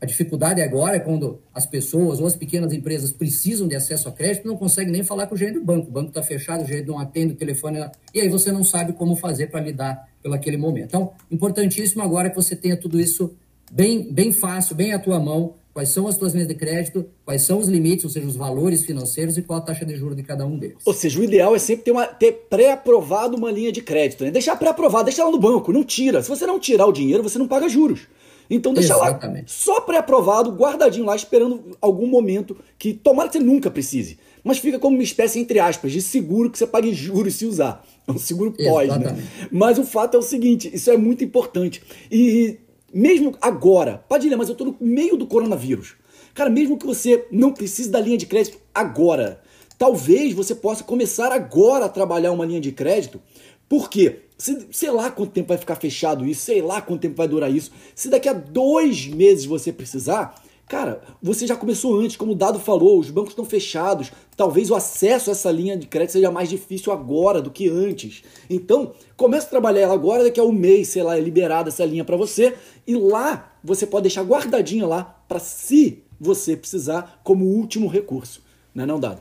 A 0.00 0.06
dificuldade 0.06 0.60
agora 0.60 0.96
é 0.96 1.00
quando 1.00 1.40
as 1.52 1.64
pessoas 1.64 2.20
ou 2.20 2.26
as 2.26 2.36
pequenas 2.36 2.72
empresas 2.72 3.10
precisam 3.10 3.66
de 3.66 3.74
acesso 3.74 4.08
a 4.08 4.12
crédito 4.12 4.46
não 4.46 4.56
conseguem 4.56 4.92
nem 4.92 5.02
falar 5.02 5.26
com 5.26 5.34
o 5.34 5.38
gerente 5.38 5.58
do 5.58 5.64
banco. 5.64 5.88
O 5.88 5.90
banco 5.90 6.08
está 6.08 6.22
fechado, 6.22 6.62
o 6.62 6.66
gerente 6.66 6.88
não 6.88 6.98
atende 6.98 7.32
o 7.32 7.36
telefone, 7.36 7.78
e 8.12 8.20
aí 8.20 8.28
você 8.28 8.52
não 8.52 8.62
sabe 8.62 8.92
como 8.92 9.16
fazer 9.16 9.46
para 9.46 9.60
lidar 9.60 10.08
pelo 10.22 10.34
aquele 10.34 10.56
momento. 10.56 10.88
Então, 10.88 11.12
importantíssimo 11.30 12.02
agora 12.02 12.28
que 12.28 12.36
você 12.36 12.54
tenha 12.54 12.76
tudo 12.76 13.00
isso 13.00 13.34
bem, 13.74 14.12
bem 14.12 14.30
fácil, 14.30 14.76
bem 14.76 14.92
à 14.92 14.98
tua 15.00 15.18
mão, 15.18 15.54
quais 15.72 15.88
são 15.88 16.06
as 16.06 16.16
tuas 16.16 16.32
linhas 16.32 16.46
de 16.46 16.54
crédito, 16.54 17.04
quais 17.24 17.42
são 17.42 17.58
os 17.58 17.66
limites, 17.66 18.04
ou 18.04 18.10
seja, 18.10 18.26
os 18.26 18.36
valores 18.36 18.84
financeiros 18.84 19.36
e 19.36 19.42
qual 19.42 19.58
a 19.58 19.62
taxa 19.62 19.84
de 19.84 19.96
juros 19.96 20.16
de 20.16 20.22
cada 20.22 20.46
um 20.46 20.56
deles. 20.56 20.76
Ou 20.84 20.94
seja, 20.94 21.18
o 21.18 21.24
ideal 21.24 21.56
é 21.56 21.58
sempre 21.58 21.84
ter, 21.84 21.90
uma, 21.90 22.06
ter 22.06 22.46
pré-aprovado 22.48 23.36
uma 23.36 23.50
linha 23.50 23.72
de 23.72 23.82
crédito, 23.82 24.22
né? 24.22 24.30
Deixar 24.30 24.54
pré-aprovado, 24.56 25.06
deixa 25.06 25.24
lá 25.24 25.30
no 25.30 25.38
banco, 25.38 25.72
não 25.72 25.82
tira. 25.82 26.22
Se 26.22 26.28
você 26.28 26.46
não 26.46 26.60
tirar 26.60 26.86
o 26.86 26.92
dinheiro, 26.92 27.24
você 27.24 27.36
não 27.36 27.48
paga 27.48 27.68
juros. 27.68 28.02
Então 28.48 28.72
deixa 28.72 28.94
Exatamente. 28.94 29.46
lá 29.46 29.48
só 29.48 29.80
pré-aprovado, 29.80 30.52
guardadinho 30.52 31.06
lá, 31.06 31.16
esperando 31.16 31.76
algum 31.80 32.06
momento 32.06 32.56
que 32.78 32.92
tomara 32.92 33.28
que 33.28 33.38
você 33.38 33.44
nunca 33.44 33.70
precise. 33.70 34.18
Mas 34.44 34.58
fica 34.58 34.78
como 34.78 34.96
uma 34.96 35.02
espécie, 35.02 35.40
entre 35.40 35.58
aspas, 35.58 35.90
de 35.90 36.02
seguro 36.02 36.50
que 36.50 36.58
você 36.58 36.66
pague 36.66 36.92
juros 36.92 37.34
se 37.34 37.46
usar. 37.46 37.82
É 38.06 38.12
um 38.12 38.18
seguro 38.18 38.52
pós, 38.52 38.94
né? 38.98 39.16
Mas 39.50 39.78
o 39.78 39.84
fato 39.84 40.16
é 40.16 40.20
o 40.20 40.22
seguinte, 40.22 40.70
isso 40.72 40.90
é 40.90 40.96
muito 40.98 41.24
importante. 41.24 41.82
E 42.12 42.58
mesmo 42.94 43.36
agora, 43.42 44.04
Padilha, 44.08 44.36
mas 44.36 44.48
eu 44.48 44.54
tô 44.54 44.64
no 44.66 44.76
meio 44.80 45.16
do 45.16 45.26
coronavírus. 45.26 45.96
Cara, 46.32 46.48
mesmo 46.48 46.78
que 46.78 46.86
você 46.86 47.26
não 47.30 47.52
precise 47.52 47.90
da 47.90 48.00
linha 48.00 48.16
de 48.16 48.26
crédito 48.26 48.58
agora, 48.74 49.40
talvez 49.76 50.32
você 50.32 50.54
possa 50.54 50.84
começar 50.84 51.32
agora 51.32 51.86
a 51.86 51.88
trabalhar 51.88 52.32
uma 52.32 52.46
linha 52.46 52.60
de 52.60 52.72
crédito 52.72 53.20
Por 53.68 53.90
quê? 53.90 54.20
Se, 54.36 54.66
sei 54.70 54.90
lá 54.90 55.10
quanto 55.10 55.32
tempo 55.32 55.48
vai 55.48 55.58
ficar 55.58 55.76
fechado 55.76 56.26
isso, 56.26 56.42
sei 56.42 56.60
lá 56.60 56.80
quanto 56.80 57.00
tempo 57.00 57.16
vai 57.16 57.28
durar 57.28 57.50
isso. 57.50 57.70
Se 57.94 58.08
daqui 58.08 58.28
a 58.28 58.32
dois 58.32 59.06
meses 59.06 59.44
você 59.44 59.72
precisar, 59.72 60.34
cara, 60.68 61.00
você 61.22 61.46
já 61.46 61.56
começou 61.56 61.98
antes, 62.00 62.16
como 62.16 62.32
o 62.32 62.34
Dado 62.34 62.58
falou, 62.58 62.98
os 62.98 63.10
bancos 63.10 63.30
estão 63.30 63.44
fechados. 63.44 64.10
Talvez 64.36 64.70
o 64.70 64.74
acesso 64.74 65.30
a 65.30 65.32
essa 65.32 65.50
linha 65.50 65.76
de 65.76 65.86
crédito 65.86 66.12
seja 66.12 66.30
mais 66.30 66.48
difícil 66.48 66.92
agora 66.92 67.40
do 67.40 67.50
que 67.50 67.68
antes. 67.68 68.22
Então, 68.48 68.92
comece 69.16 69.46
a 69.46 69.50
trabalhar 69.50 69.82
ela 69.82 69.94
agora, 69.94 70.24
daqui 70.24 70.40
a 70.40 70.44
um 70.44 70.52
mês, 70.52 70.88
sei 70.88 71.02
lá, 71.02 71.16
é 71.16 71.20
liberada 71.20 71.68
essa 71.68 71.84
linha 71.84 72.04
para 72.04 72.16
você. 72.16 72.54
E 72.86 72.94
lá 72.96 73.52
você 73.62 73.86
pode 73.86 74.04
deixar 74.04 74.22
guardadinha 74.22 74.86
lá 74.86 75.22
para 75.28 75.38
se 75.38 76.02
você 76.20 76.56
precisar 76.56 77.20
como 77.22 77.44
último 77.44 77.88
recurso. 77.88 78.42
Não 78.74 78.84
é 78.84 78.86
não, 78.86 78.98
Dado? 78.98 79.20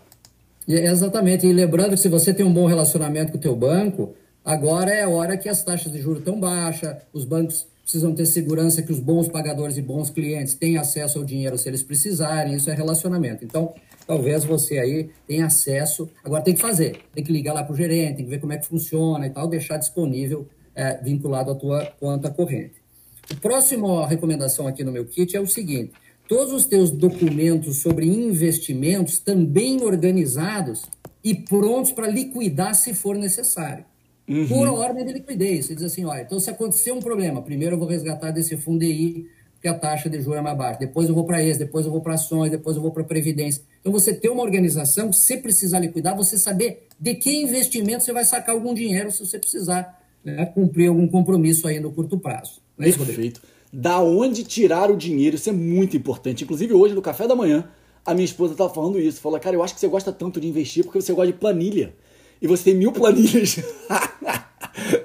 Exatamente. 0.67 1.45
E 1.45 1.53
lembrando 1.53 1.91
que 1.91 1.97
se 1.97 2.09
você 2.09 2.33
tem 2.33 2.45
um 2.45 2.53
bom 2.53 2.65
relacionamento 2.65 3.31
com 3.31 3.37
o 3.37 3.41
teu 3.41 3.55
banco, 3.55 4.13
agora 4.43 4.91
é 4.91 5.03
a 5.03 5.09
hora 5.09 5.37
que 5.37 5.49
as 5.49 5.63
taxas 5.63 5.91
de 5.91 6.01
juros 6.01 6.19
estão 6.19 6.39
baixas, 6.39 6.97
os 7.11 7.25
bancos 7.25 7.67
precisam 7.83 8.15
ter 8.15 8.25
segurança 8.25 8.81
que 8.81 8.91
os 8.91 8.99
bons 8.99 9.27
pagadores 9.27 9.77
e 9.77 9.81
bons 9.81 10.09
clientes 10.09 10.55
têm 10.55 10.77
acesso 10.77 11.19
ao 11.19 11.25
dinheiro 11.25 11.57
se 11.57 11.67
eles 11.67 11.83
precisarem, 11.83 12.55
isso 12.55 12.69
é 12.69 12.73
relacionamento. 12.73 13.43
Então, 13.43 13.73
talvez 14.07 14.43
você 14.43 14.79
aí 14.79 15.09
tenha 15.27 15.45
acesso, 15.45 16.09
agora 16.23 16.41
tem 16.41 16.53
que 16.53 16.61
fazer, 16.61 17.01
tem 17.13 17.23
que 17.23 17.31
ligar 17.31 17.53
lá 17.53 17.63
para 17.63 17.73
o 17.73 17.75
gerente, 17.75 18.17
tem 18.17 18.25
que 18.25 18.31
ver 18.31 18.39
como 18.39 18.53
é 18.53 18.57
que 18.57 18.65
funciona 18.65 19.27
e 19.27 19.29
tal, 19.29 19.47
deixar 19.47 19.77
disponível, 19.77 20.47
é, 20.73 20.97
vinculado 21.03 21.51
à 21.51 21.55
tua 21.55 21.85
conta 21.99 22.29
corrente. 22.29 22.81
O 23.29 23.35
próximo 23.37 24.03
recomendação 24.05 24.67
aqui 24.67 24.83
no 24.83 24.91
meu 24.91 25.05
kit 25.05 25.35
é 25.35 25.39
o 25.39 25.47
seguinte, 25.47 25.91
todos 26.27 26.53
os 26.53 26.65
teus 26.65 26.89
documentos 26.89 27.77
sobre 27.77 28.05
investimentos 28.05 29.19
também 29.19 29.81
organizados 29.83 30.85
e 31.23 31.35
prontos 31.35 31.91
para 31.91 32.07
liquidar 32.07 32.75
se 32.75 32.93
for 32.93 33.15
necessário. 33.15 33.85
Uhum. 34.27 34.47
Por 34.47 34.67
ordem 34.67 35.05
de 35.05 35.13
liquidez. 35.13 35.65
Você 35.65 35.75
diz 35.75 35.83
assim, 35.83 36.05
olha, 36.05 36.21
então 36.21 36.39
se 36.39 36.49
acontecer 36.49 36.91
um 36.91 36.99
problema, 36.99 37.41
primeiro 37.41 37.75
eu 37.75 37.79
vou 37.79 37.87
resgatar 37.87 38.31
desse 38.31 38.55
fundo 38.57 38.83
EI, 38.83 39.25
porque 39.53 39.67
a 39.67 39.73
taxa 39.73 40.09
de 40.09 40.21
juros 40.21 40.39
é 40.39 40.41
mais 40.41 40.57
baixa. 40.57 40.79
Depois 40.79 41.09
eu 41.09 41.15
vou 41.15 41.25
para 41.25 41.43
esse, 41.43 41.59
depois 41.59 41.85
eu 41.85 41.91
vou 41.91 42.01
para 42.01 42.13
ações, 42.13 42.51
depois 42.51 42.75
eu 42.75 42.81
vou 42.81 42.91
para 42.91 43.03
previdência. 43.03 43.63
Então 43.81 43.91
você 43.91 44.13
ter 44.13 44.29
uma 44.29 44.43
organização, 44.43 45.11
se 45.11 45.37
precisar 45.37 45.79
liquidar, 45.79 46.15
você 46.15 46.37
saber 46.37 46.87
de 46.99 47.15
que 47.15 47.41
investimento 47.41 48.03
você 48.03 48.13
vai 48.13 48.23
sacar 48.23 48.55
algum 48.55 48.73
dinheiro 48.73 49.11
se 49.11 49.25
você 49.25 49.37
precisar 49.37 50.01
né, 50.23 50.45
cumprir 50.45 50.87
algum 50.87 51.07
compromisso 51.07 51.67
aí 51.67 51.79
no 51.79 51.91
curto 51.91 52.17
prazo. 52.17 52.61
Não 52.77 52.85
é 52.85 52.89
isso, 52.89 53.05
Perfeito 53.05 53.41
da 53.73 53.99
onde 53.99 54.43
tirar 54.43 54.91
o 54.91 54.95
dinheiro, 54.95 55.35
isso 55.35 55.49
é 55.49 55.51
muito 55.51 55.97
importante. 55.97 56.43
Inclusive, 56.43 56.75
hoje, 56.75 56.93
no 56.93 57.01
café 57.01 57.27
da 57.27 57.35
manhã, 57.35 57.67
a 58.05 58.13
minha 58.13 58.23
esposa 58.23 58.53
estava 58.53 58.71
falando 58.71 58.99
isso. 58.99 59.19
Falou, 59.19 59.39
cara, 59.39 59.55
eu 59.55 59.63
acho 59.63 59.73
que 59.73 59.79
você 59.79 59.87
gosta 59.87 60.11
tanto 60.11 60.39
de 60.39 60.47
investir 60.47 60.83
porque 60.83 61.01
você 61.01 61.11
gosta 61.11 61.31
de 61.31 61.39
planilha. 61.39 61.95
E 62.39 62.45
você 62.45 62.65
tem 62.65 62.75
mil 62.75 62.91
planilhas. 62.91 63.57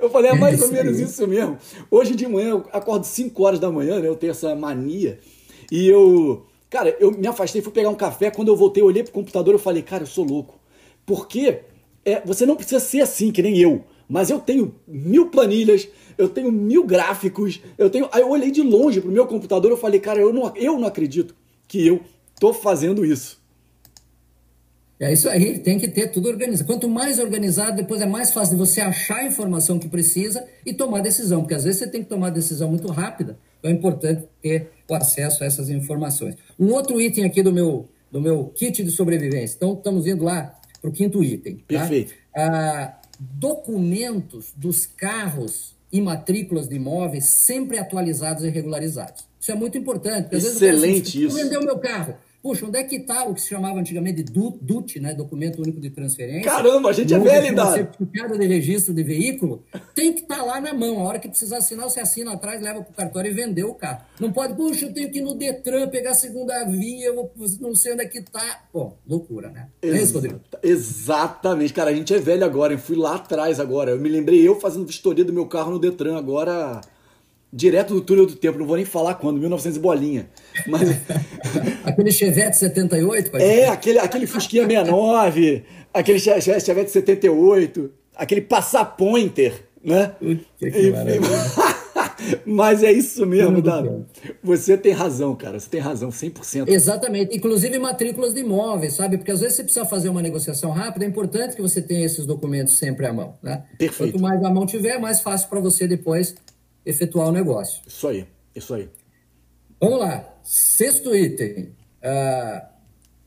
eu 0.09 0.13
falei, 0.13 0.31
é 0.31 0.35
mais 0.35 0.61
ou 0.61 0.73
menos 0.73 0.99
isso 0.99 1.27
mesmo. 1.27 1.59
Hoje 1.91 2.15
de 2.15 2.27
manhã, 2.27 2.51
eu 2.51 2.65
acordo 2.73 3.05
5 3.05 3.43
horas 3.43 3.61
da 3.61 3.71
manhã, 3.71 4.01
né? 4.01 4.09
Eu 4.09 4.17
tenho 4.17 4.31
essa 4.31 4.55
mania. 4.55 5.19
E 5.71 5.87
eu, 5.87 6.47
cara, 6.69 6.97
eu 6.99 7.13
me 7.13 7.27
afastei, 7.27 7.63
fui 7.63 7.73
pegar 7.73 7.91
um 7.91 7.95
café. 7.95 8.31
Quando 8.31 8.49
eu 8.49 8.57
voltei, 8.57 8.83
eu 8.83 8.87
olhei 8.87 9.03
pro 9.03 9.13
computador 9.13 9.55
e 9.55 9.59
falei, 9.59 9.83
cara, 9.83 10.03
eu 10.03 10.07
sou 10.07 10.25
louco. 10.25 10.59
Porque 11.07 11.61
é, 12.05 12.21
você 12.25 12.45
não 12.45 12.57
precisa 12.57 12.81
ser 12.81 13.01
assim, 13.01 13.31
que 13.31 13.43
nem 13.43 13.59
eu. 13.59 13.85
Mas 14.09 14.31
eu 14.31 14.41
tenho 14.41 14.75
mil 14.87 15.27
planilhas, 15.27 15.87
eu 16.17 16.29
tenho 16.29 16.51
mil 16.51 16.85
gráficos, 16.85 17.61
eu 17.77 17.91
tenho. 17.91 18.09
Aí 18.11 18.23
eu 18.23 18.31
olhei 18.31 18.51
de 18.51 18.63
longe 18.63 19.01
pro 19.01 19.11
meu 19.11 19.27
computador 19.27 19.71
e 19.71 19.77
falei, 19.77 20.01
cara, 20.01 20.19
eu 20.19 20.33
não, 20.33 20.51
eu 20.57 20.79
não 20.79 20.89
acredito 20.89 21.35
que 21.67 21.87
eu 21.87 22.01
tô 22.41 22.55
fazendo 22.55 23.05
isso. 23.05 23.38
É 25.01 25.13
isso 25.13 25.29
aí, 25.29 25.61
tem 25.61 25.79
que 25.79 25.87
ter 25.87 26.09
tudo 26.09 26.29
organizado. 26.29 26.67
Quanto 26.67 26.89
mais 26.89 27.21
organizado, 27.21 27.77
depois 27.77 28.01
é 28.01 28.07
mais 28.07 28.33
fácil 28.33 28.55
de 28.55 28.59
você 28.59 28.81
achar 28.81 29.19
a 29.19 29.25
informação 29.25 29.79
que 29.79 29.89
precisa 29.89 30.45
e 30.67 30.73
tomar 30.73 31.01
decisão, 31.01 31.41
porque 31.41 31.55
às 31.55 31.63
vezes 31.63 31.79
você 31.79 31.87
tem 31.87 32.03
que 32.03 32.09
tomar 32.09 32.31
decisão 32.31 32.69
muito 32.69 32.89
rápida. 32.89 33.39
Então 33.59 33.71
é 33.71 33.75
importante 33.75 34.25
ter 34.43 34.71
o 34.89 34.95
acesso 34.95 35.45
a 35.45 35.47
essas 35.47 35.71
informações. 35.71 36.35
Um 36.59 36.73
outro 36.73 37.01
item 37.01 37.25
aqui 37.25 37.43
do 37.43 37.53
meu, 37.53 37.89
do 38.11 38.21
meu 38.21 38.47
kit 38.47 38.83
de 38.83 38.91
sobrevivência. 38.91 39.55
Então 39.57 39.75
estamos 39.75 40.07
indo 40.07 40.25
lá 40.25 40.59
para 40.81 40.91
o 40.91 40.93
quinto 40.93 41.23
item. 41.23 41.57
Tá? 41.57 41.65
Perfeito. 41.67 42.15
Ah, 42.35 42.99
documentos 43.21 44.53
dos 44.57 44.85
carros 44.85 45.77
e 45.93 46.01
matrículas 46.01 46.69
de 46.69 46.77
imóveis 46.77 47.25
sempre 47.27 47.79
atualizados 47.79 48.45
e 48.45 48.49
regularizados. 48.49 49.25
Isso 49.41 49.53
é 49.53 49.55
muito 49.55 49.79
importante. 49.79 50.35
Excelente 50.35 51.09
assim, 51.09 51.27
isso. 51.27 51.39
Eu 51.39 51.45
vender 51.45 51.59
o 51.59 51.65
meu 51.65 51.79
carro. 51.79 52.15
Puxa, 52.43 52.67
onde 52.67 52.79
é 52.79 52.85
que 52.85 52.97
está 52.97 53.25
o 53.25 53.35
que 53.35 53.41
se 53.41 53.49
chamava 53.49 53.81
antigamente 53.81 54.23
de 54.23 54.33
DUT, 54.33 55.01
né? 55.01 55.13
Documento 55.13 55.61
Único 55.61 55.81
de 55.81 55.91
Transferência? 55.91 56.49
Caramba, 56.49 56.91
a 56.91 56.93
gente 56.93 57.13
é 57.13 57.19
velho, 57.19 57.61
O 57.61 57.73
certificado 57.73 58.39
de 58.39 58.47
registro 58.47 58.95
de 58.95 59.03
veículo 59.03 59.65
tem 59.95 60.13
que 60.13 60.21
estar 60.21 60.37
tá 60.37 60.45
lá 60.45 60.61
na 60.61 60.73
mão. 60.73 61.01
A 61.01 61.03
hora 61.03 61.19
que 61.19 61.29
precisar 61.29 61.59
assinar, 61.59 61.91
você 61.91 61.99
assina 61.99 62.33
atrás, 62.33 62.63
leva 62.63 62.81
para 62.83 62.93
o 62.93 62.95
cartório 62.95 63.31
e 63.31 63.35
vendeu 63.35 63.71
o 63.71 63.75
carro. 63.75 64.03
Não 64.21 64.31
pode, 64.33 64.55
puxa, 64.55 64.87
eu 64.87 64.95
tenho 64.95 65.11
que 65.11 65.19
ir 65.19 65.23
no 65.23 65.35
Detran, 65.35 65.89
pegar 65.89 66.13
a 66.13 66.15
segunda 66.15 66.65
via, 66.65 67.07
eu 67.07 67.31
não 67.61 67.75
sei 67.75 67.95
onde 67.95 68.05
é 68.05 68.07
que 68.07 68.19
está. 68.19 68.63
Pô, 68.73 68.93
loucura, 69.07 69.51
né? 69.51 69.69
Ex 69.83 69.95
é 69.95 70.03
isso, 70.03 70.15
Rodrigo? 70.15 70.41
Exatamente. 70.63 71.75
Cara, 71.75 71.91
a 71.91 71.95
gente 71.95 72.15
é 72.15 72.19
velho 72.19 72.45
agora. 72.45 72.73
Eu 72.73 72.79
fui 72.79 72.97
lá 72.97 73.17
atrás 73.17 73.59
agora. 73.59 73.91
Eu 73.91 73.99
me 73.99 74.09
lembrei 74.09 74.47
eu 74.47 74.61
fazendo 74.61 74.87
vistoria 74.87 75.25
do 75.25 75.33
meu 75.33 75.47
carro 75.47 75.73
no 75.73 75.79
Detran 75.79 76.17
agora 76.17 76.81
direto 77.53 77.95
do 77.95 78.01
túnel 78.01 78.27
do 78.27 78.37
tempo, 78.37 78.59
não 78.59 78.67
vou 78.67 78.77
nem 78.77 78.85
falar 78.85 79.15
quando, 79.15 79.39
1900 79.41 79.79
bolinha. 79.79 80.29
Mas... 80.67 80.91
aquele 81.85 82.13
Chevette 82.13 82.57
78? 82.57 83.31
Pai? 83.31 83.43
É, 83.43 83.69
aquele, 83.69 83.99
aquele 83.99 84.27
Fusquinha 84.27 84.67
69, 84.67 85.65
aquele 85.93 86.19
Chevette 86.19 86.91
78, 86.91 87.91
aquele 88.15 88.41
Passapointer, 88.43 89.55
né? 89.83 90.13
que 90.59 90.69
Mas 92.45 92.83
é 92.83 92.93
isso 92.93 93.25
mesmo, 93.27 93.63
Dado. 93.63 94.07
Você 94.43 94.77
tem 94.77 94.93
razão, 94.93 95.35
cara. 95.37 95.59
Você 95.59 95.69
tem 95.69 95.81
razão, 95.81 96.11
100%. 96.11 96.69
Exatamente. 96.69 97.37
Inclusive 97.37 97.79
matrículas 97.79 98.35
de 98.35 98.41
imóveis, 98.41 98.95
sabe? 98.95 99.19
Porque 99.19 99.31
às 99.31 99.41
vezes 99.41 99.57
você 99.57 99.63
precisa 99.63 99.85
fazer 99.85 100.09
uma 100.09 100.21
negociação 100.21 100.71
rápida. 100.71 101.05
É 101.05 101.09
importante 101.09 101.55
que 101.55 101.63
você 101.63 101.81
tenha 101.81 102.05
esses 102.05 102.27
documentos 102.27 102.77
sempre 102.77 103.07
à 103.07 103.13
mão, 103.13 103.35
né? 103.43 103.65
Perfeito. 103.79 104.15
Quanto 104.15 104.23
mais 104.23 104.43
à 104.45 104.51
mão 104.51 104.67
tiver, 104.67 104.99
mais 104.99 105.21
fácil 105.21 105.49
para 105.49 105.61
você 105.61 105.87
depois 105.87 106.35
efetuar 106.89 107.29
o 107.29 107.33
negócio. 107.33 107.83
Isso 107.87 108.09
aí, 108.09 108.27
isso 108.55 108.73
aí. 108.73 108.89
Vamos 109.79 110.01
lá. 110.01 110.39
Sexto 110.43 111.15
item. 111.15 111.75
Uh, 112.03 112.67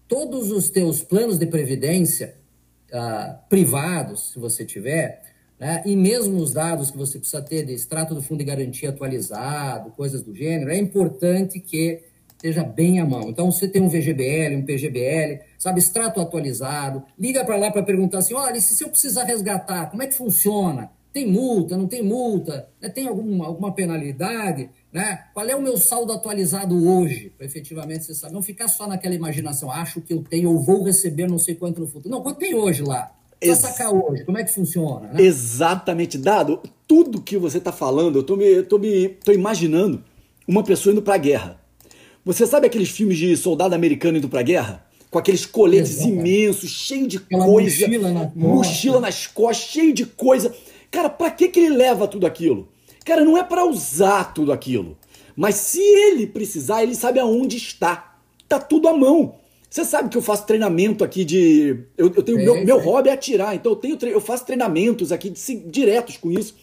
todos 0.07 0.51
os 0.51 0.69
teus 0.69 1.03
planos 1.03 1.37
de 1.37 1.45
previdência 1.45 2.35
uh, 2.91 3.37
privados, 3.47 4.31
se 4.31 4.39
você 4.39 4.65
tiver, 4.65 5.21
né, 5.59 5.83
e 5.85 5.95
mesmo 5.95 6.37
os 6.39 6.51
dados 6.53 6.89
que 6.89 6.97
você 6.97 7.19
precisa 7.19 7.41
ter 7.41 7.63
de 7.65 7.73
extrato 7.73 8.15
do 8.15 8.21
fundo 8.21 8.39
de 8.39 8.45
garantia 8.45 8.89
atualizado, 8.89 9.91
coisas 9.91 10.23
do 10.23 10.35
gênero, 10.35 10.71
é 10.71 10.77
importante 10.77 11.59
que 11.59 12.01
esteja 12.31 12.63
bem 12.63 12.99
à 12.99 13.05
mão. 13.05 13.29
Então, 13.29 13.51
você 13.51 13.67
tem 13.67 13.79
um 13.79 13.87
VGBL, 13.87 14.55
um 14.55 14.65
PGBL, 14.65 15.41
sabe, 15.59 15.79
extrato 15.79 16.19
atualizado, 16.19 17.03
liga 17.19 17.45
para 17.45 17.55
lá 17.55 17.69
para 17.69 17.83
perguntar 17.83 18.17
assim, 18.17 18.33
olha, 18.33 18.59
se 18.59 18.83
eu 18.83 18.89
precisar 18.89 19.25
resgatar, 19.25 19.91
como 19.91 20.01
é 20.01 20.07
que 20.07 20.15
funciona? 20.15 20.89
Tem 21.13 21.29
multa, 21.29 21.77
não 21.77 21.87
tem 21.87 22.01
multa? 22.01 22.69
Né? 22.81 22.89
Tem 22.89 23.07
alguma, 23.07 23.45
alguma 23.45 23.73
penalidade? 23.73 24.69
Né? 24.93 25.25
Qual 25.33 25.45
é 25.45 25.55
o 25.55 25.61
meu 25.61 25.77
saldo 25.77 26.13
atualizado 26.13 26.75
hoje? 26.87 27.33
Para 27.37 27.45
efetivamente 27.45 28.05
você 28.05 28.15
saber. 28.15 28.33
Não 28.33 28.41
ficar 28.41 28.67
só 28.67 28.87
naquela 28.87 29.13
imaginação, 29.13 29.69
acho 29.71 29.99
que 30.01 30.13
eu 30.13 30.23
tenho 30.23 30.51
ou 30.51 30.59
vou 30.59 30.83
receber 30.83 31.27
não 31.27 31.37
sei 31.37 31.55
quanto 31.55 31.81
no 31.81 31.87
futuro. 31.87 32.09
Não, 32.09 32.21
quanto 32.21 32.39
tem 32.39 32.53
hoje 32.53 32.81
lá? 32.81 33.11
Ex 33.41 33.57
sacar 33.57 33.91
hoje, 33.91 34.23
como 34.23 34.37
é 34.37 34.43
que 34.43 34.53
funciona? 34.53 35.07
Né? 35.13 35.23
Exatamente. 35.23 36.17
Dado, 36.17 36.61
tudo 36.87 37.21
que 37.21 37.37
você 37.37 37.57
está 37.57 37.71
falando, 37.71 38.17
eu 38.17 38.21
estou 38.21 38.37
me, 38.37 38.61
tô 38.63 38.77
me 38.77 39.09
tô 39.09 39.31
imaginando 39.31 40.03
uma 40.47 40.63
pessoa 40.63 40.93
indo 40.93 41.01
para 41.01 41.15
a 41.15 41.17
guerra. 41.17 41.59
Você 42.23 42.45
sabe 42.45 42.67
aqueles 42.67 42.89
filmes 42.89 43.17
de 43.17 43.35
soldado 43.35 43.73
americano 43.73 44.17
indo 44.17 44.29
para 44.29 44.41
a 44.41 44.43
guerra? 44.43 44.85
Com 45.09 45.17
aqueles 45.17 45.45
coletes 45.45 45.91
Exatamente. 45.97 46.19
imensos, 46.19 46.69
cheio 46.69 47.07
de 47.07 47.17
Aquela 47.17 47.45
coisa. 47.45 47.87
Mochila, 47.87 48.11
na 48.11 48.31
mochila 48.35 48.99
nas 48.99 49.27
costas, 49.27 49.69
cheio 49.71 49.93
de 49.93 50.05
coisa. 50.05 50.53
Cara, 50.91 51.09
para 51.09 51.31
que, 51.31 51.47
que 51.47 51.59
ele 51.61 51.75
leva 51.75 52.07
tudo 52.07 52.27
aquilo? 52.27 52.67
Cara, 53.05 53.23
não 53.23 53.37
é 53.37 53.43
para 53.43 53.65
usar 53.65 54.33
tudo 54.33 54.51
aquilo. 54.51 54.97
Mas 55.35 55.55
se 55.55 55.81
ele 55.81 56.27
precisar, 56.27 56.83
ele 56.83 56.93
sabe 56.93 57.19
aonde 57.19 57.57
está. 57.57 58.15
Tá 58.47 58.59
tudo 58.59 58.89
à 58.89 58.93
mão. 58.93 59.35
Você 59.69 59.85
sabe 59.85 60.09
que 60.09 60.17
eu 60.17 60.21
faço 60.21 60.45
treinamento 60.45 61.01
aqui 61.01 61.23
de. 61.23 61.85
Eu, 61.97 62.11
eu 62.13 62.21
tenho. 62.21 62.39
É, 62.39 62.43
meu, 62.43 62.65
meu 62.65 62.79
hobby 62.79 63.07
é 63.07 63.13
atirar, 63.13 63.55
então 63.55 63.71
eu, 63.71 63.75
tenho, 63.77 63.97
eu 64.03 64.19
faço 64.19 64.45
treinamentos 64.45 65.13
aqui 65.13 65.29
de, 65.29 65.55
diretos 65.61 66.17
com 66.17 66.29
isso. 66.29 66.53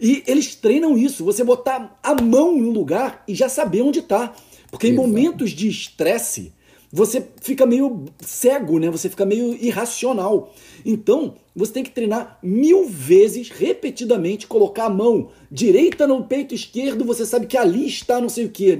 E 0.00 0.24
eles 0.26 0.56
treinam 0.56 0.98
isso, 0.98 1.24
você 1.24 1.44
botar 1.44 1.96
a 2.02 2.20
mão 2.20 2.56
no 2.56 2.70
lugar 2.70 3.22
e 3.28 3.34
já 3.34 3.48
saber 3.48 3.82
onde 3.82 4.00
está. 4.00 4.34
Porque 4.70 4.88
em 4.88 4.94
momentos 4.94 5.50
de 5.50 5.68
estresse, 5.68 6.52
você 6.90 7.26
fica 7.40 7.66
meio 7.66 8.06
cego, 8.20 8.78
né? 8.78 8.90
Você 8.90 9.10
fica 9.10 9.26
meio 9.26 9.54
irracional. 9.54 10.54
Então, 10.86 11.34
você 11.54 11.72
tem 11.72 11.84
que 11.84 11.90
treinar 11.90 12.38
mil 12.42 12.88
vezes, 12.88 13.50
repetidamente, 13.50 14.46
colocar 14.46 14.86
a 14.86 14.90
mão 14.90 15.28
direita 15.50 16.06
no 16.06 16.24
peito 16.24 16.54
esquerdo, 16.54 17.04
você 17.04 17.26
sabe 17.26 17.46
que 17.46 17.56
ali 17.56 17.86
está 17.86 18.20
não 18.20 18.28
sei 18.28 18.46
o 18.46 18.50
que, 18.50 18.78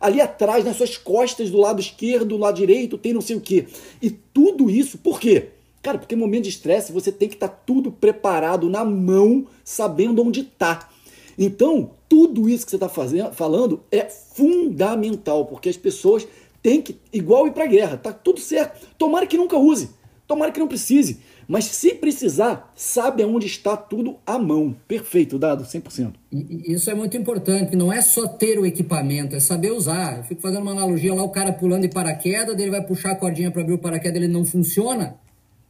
ali 0.00 0.20
atrás, 0.20 0.64
nas 0.64 0.76
suas 0.76 0.96
costas, 0.96 1.50
do 1.50 1.58
lado 1.58 1.80
esquerdo, 1.80 2.26
do 2.26 2.36
lado 2.36 2.56
direito, 2.56 2.98
tem 2.98 3.12
não 3.12 3.20
sei 3.20 3.36
o 3.36 3.40
que. 3.40 3.66
E 4.00 4.10
tudo 4.10 4.70
isso, 4.70 4.98
por 4.98 5.18
quê? 5.18 5.48
Cara, 5.82 5.98
porque 5.98 6.14
no 6.14 6.20
momento 6.20 6.44
de 6.44 6.50
estresse 6.50 6.92
você 6.92 7.10
tem 7.10 7.28
que 7.28 7.34
estar 7.34 7.48
tá 7.48 7.58
tudo 7.66 7.90
preparado 7.90 8.68
na 8.68 8.84
mão, 8.84 9.46
sabendo 9.64 10.22
onde 10.22 10.40
está. 10.40 10.88
Então, 11.36 11.90
tudo 12.08 12.48
isso 12.48 12.64
que 12.64 12.70
você 12.70 12.76
está 12.76 12.88
falando 13.32 13.80
é 13.90 14.04
fundamental, 14.04 15.46
porque 15.46 15.68
as 15.68 15.76
pessoas 15.76 16.28
têm 16.62 16.80
que, 16.80 16.96
igual 17.12 17.46
ir 17.46 17.52
para 17.52 17.64
a 17.64 17.68
guerra, 17.68 17.96
tá 17.96 18.12
tudo 18.12 18.40
certo. 18.40 18.86
Tomara 18.96 19.26
que 19.26 19.36
nunca 19.36 19.56
use, 19.56 19.90
tomara 20.26 20.52
que 20.52 20.60
não 20.60 20.68
precise. 20.68 21.20
Mas 21.48 21.64
se 21.64 21.94
precisar, 21.94 22.72
sabe 22.74 23.22
aonde 23.22 23.46
está 23.46 23.76
tudo 23.76 24.16
à 24.24 24.38
mão. 24.38 24.74
Perfeito, 24.86 25.38
dado, 25.38 25.64
100%. 25.64 26.12
Isso 26.32 26.88
é 26.88 26.94
muito 26.94 27.16
importante, 27.16 27.76
não 27.76 27.92
é 27.92 28.00
só 28.00 28.26
ter 28.26 28.58
o 28.58 28.64
equipamento, 28.64 29.34
é 29.34 29.40
saber 29.40 29.72
usar. 29.72 30.18
Eu 30.18 30.24
fico 30.24 30.40
fazendo 30.40 30.62
uma 30.62 30.70
analogia 30.70 31.12
lá, 31.12 31.22
o 31.22 31.30
cara 31.30 31.52
pulando 31.52 31.82
de 31.82 31.88
paraquedas, 31.88 32.58
ele 32.58 32.70
vai 32.70 32.82
puxar 32.82 33.12
a 33.12 33.16
cordinha 33.16 33.50
para 33.50 33.62
abrir 33.62 33.74
o 33.74 33.78
paraquedas, 33.78 34.22
ele 34.22 34.32
não 34.32 34.44
funciona 34.44 35.16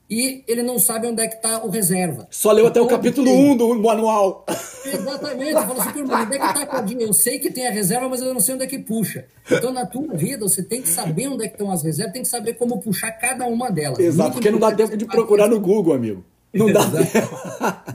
e 0.08 0.44
ele 0.46 0.62
não 0.62 0.78
sabe 0.78 1.06
onde 1.06 1.22
é 1.22 1.26
que 1.26 1.36
está 1.36 1.64
o 1.64 1.70
reserva. 1.70 2.26
Só 2.30 2.52
leu 2.52 2.66
até 2.66 2.80
o 2.80 2.86
capítulo 2.86 3.30
1 3.30 3.50
um 3.50 3.56
do 3.56 3.74
manual. 3.76 4.44
Exatamente. 4.84 5.52
Fala 5.52 5.84
assim, 5.84 6.02
onde 6.02 6.12
é 6.12 6.38
que 6.38 6.44
está 6.44 6.62
a 6.62 6.66
cordinha? 6.66 7.06
Eu 7.06 7.12
sei 7.12 7.38
que 7.38 7.50
tem 7.50 7.66
a 7.66 7.70
reserva, 7.70 8.08
mas 8.08 8.20
eu 8.20 8.34
não 8.34 8.40
sei 8.40 8.54
onde 8.54 8.64
é 8.64 8.66
que 8.66 8.78
puxa. 8.78 9.24
Então, 9.50 9.72
na 9.72 9.86
tua 9.86 10.14
vida, 10.14 10.46
você 10.46 10.62
tem 10.62 10.82
que 10.82 10.88
saber 10.88 11.28
onde 11.28 11.44
é 11.44 11.48
que 11.48 11.54
estão 11.54 11.70
as 11.70 11.82
reservas, 11.82 12.12
tem 12.12 12.22
que 12.22 12.28
saber 12.28 12.54
como 12.54 12.78
puxar 12.78 13.10
cada 13.12 13.46
uma 13.46 13.70
delas. 13.70 13.98
Exato, 13.98 14.22
Muito 14.22 14.34
porque 14.34 14.50
não 14.50 14.58
dá 14.58 14.72
tempo 14.72 14.96
de 14.96 15.06
procurar 15.06 15.48
no 15.48 15.58
Google, 15.58 15.94
amigo. 15.94 16.24
Não 16.52 16.70
dá 16.70 16.84
tempo. 16.84 17.36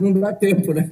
Não 0.00 0.12
dá 0.12 0.32
tempo, 0.32 0.72
né? 0.72 0.90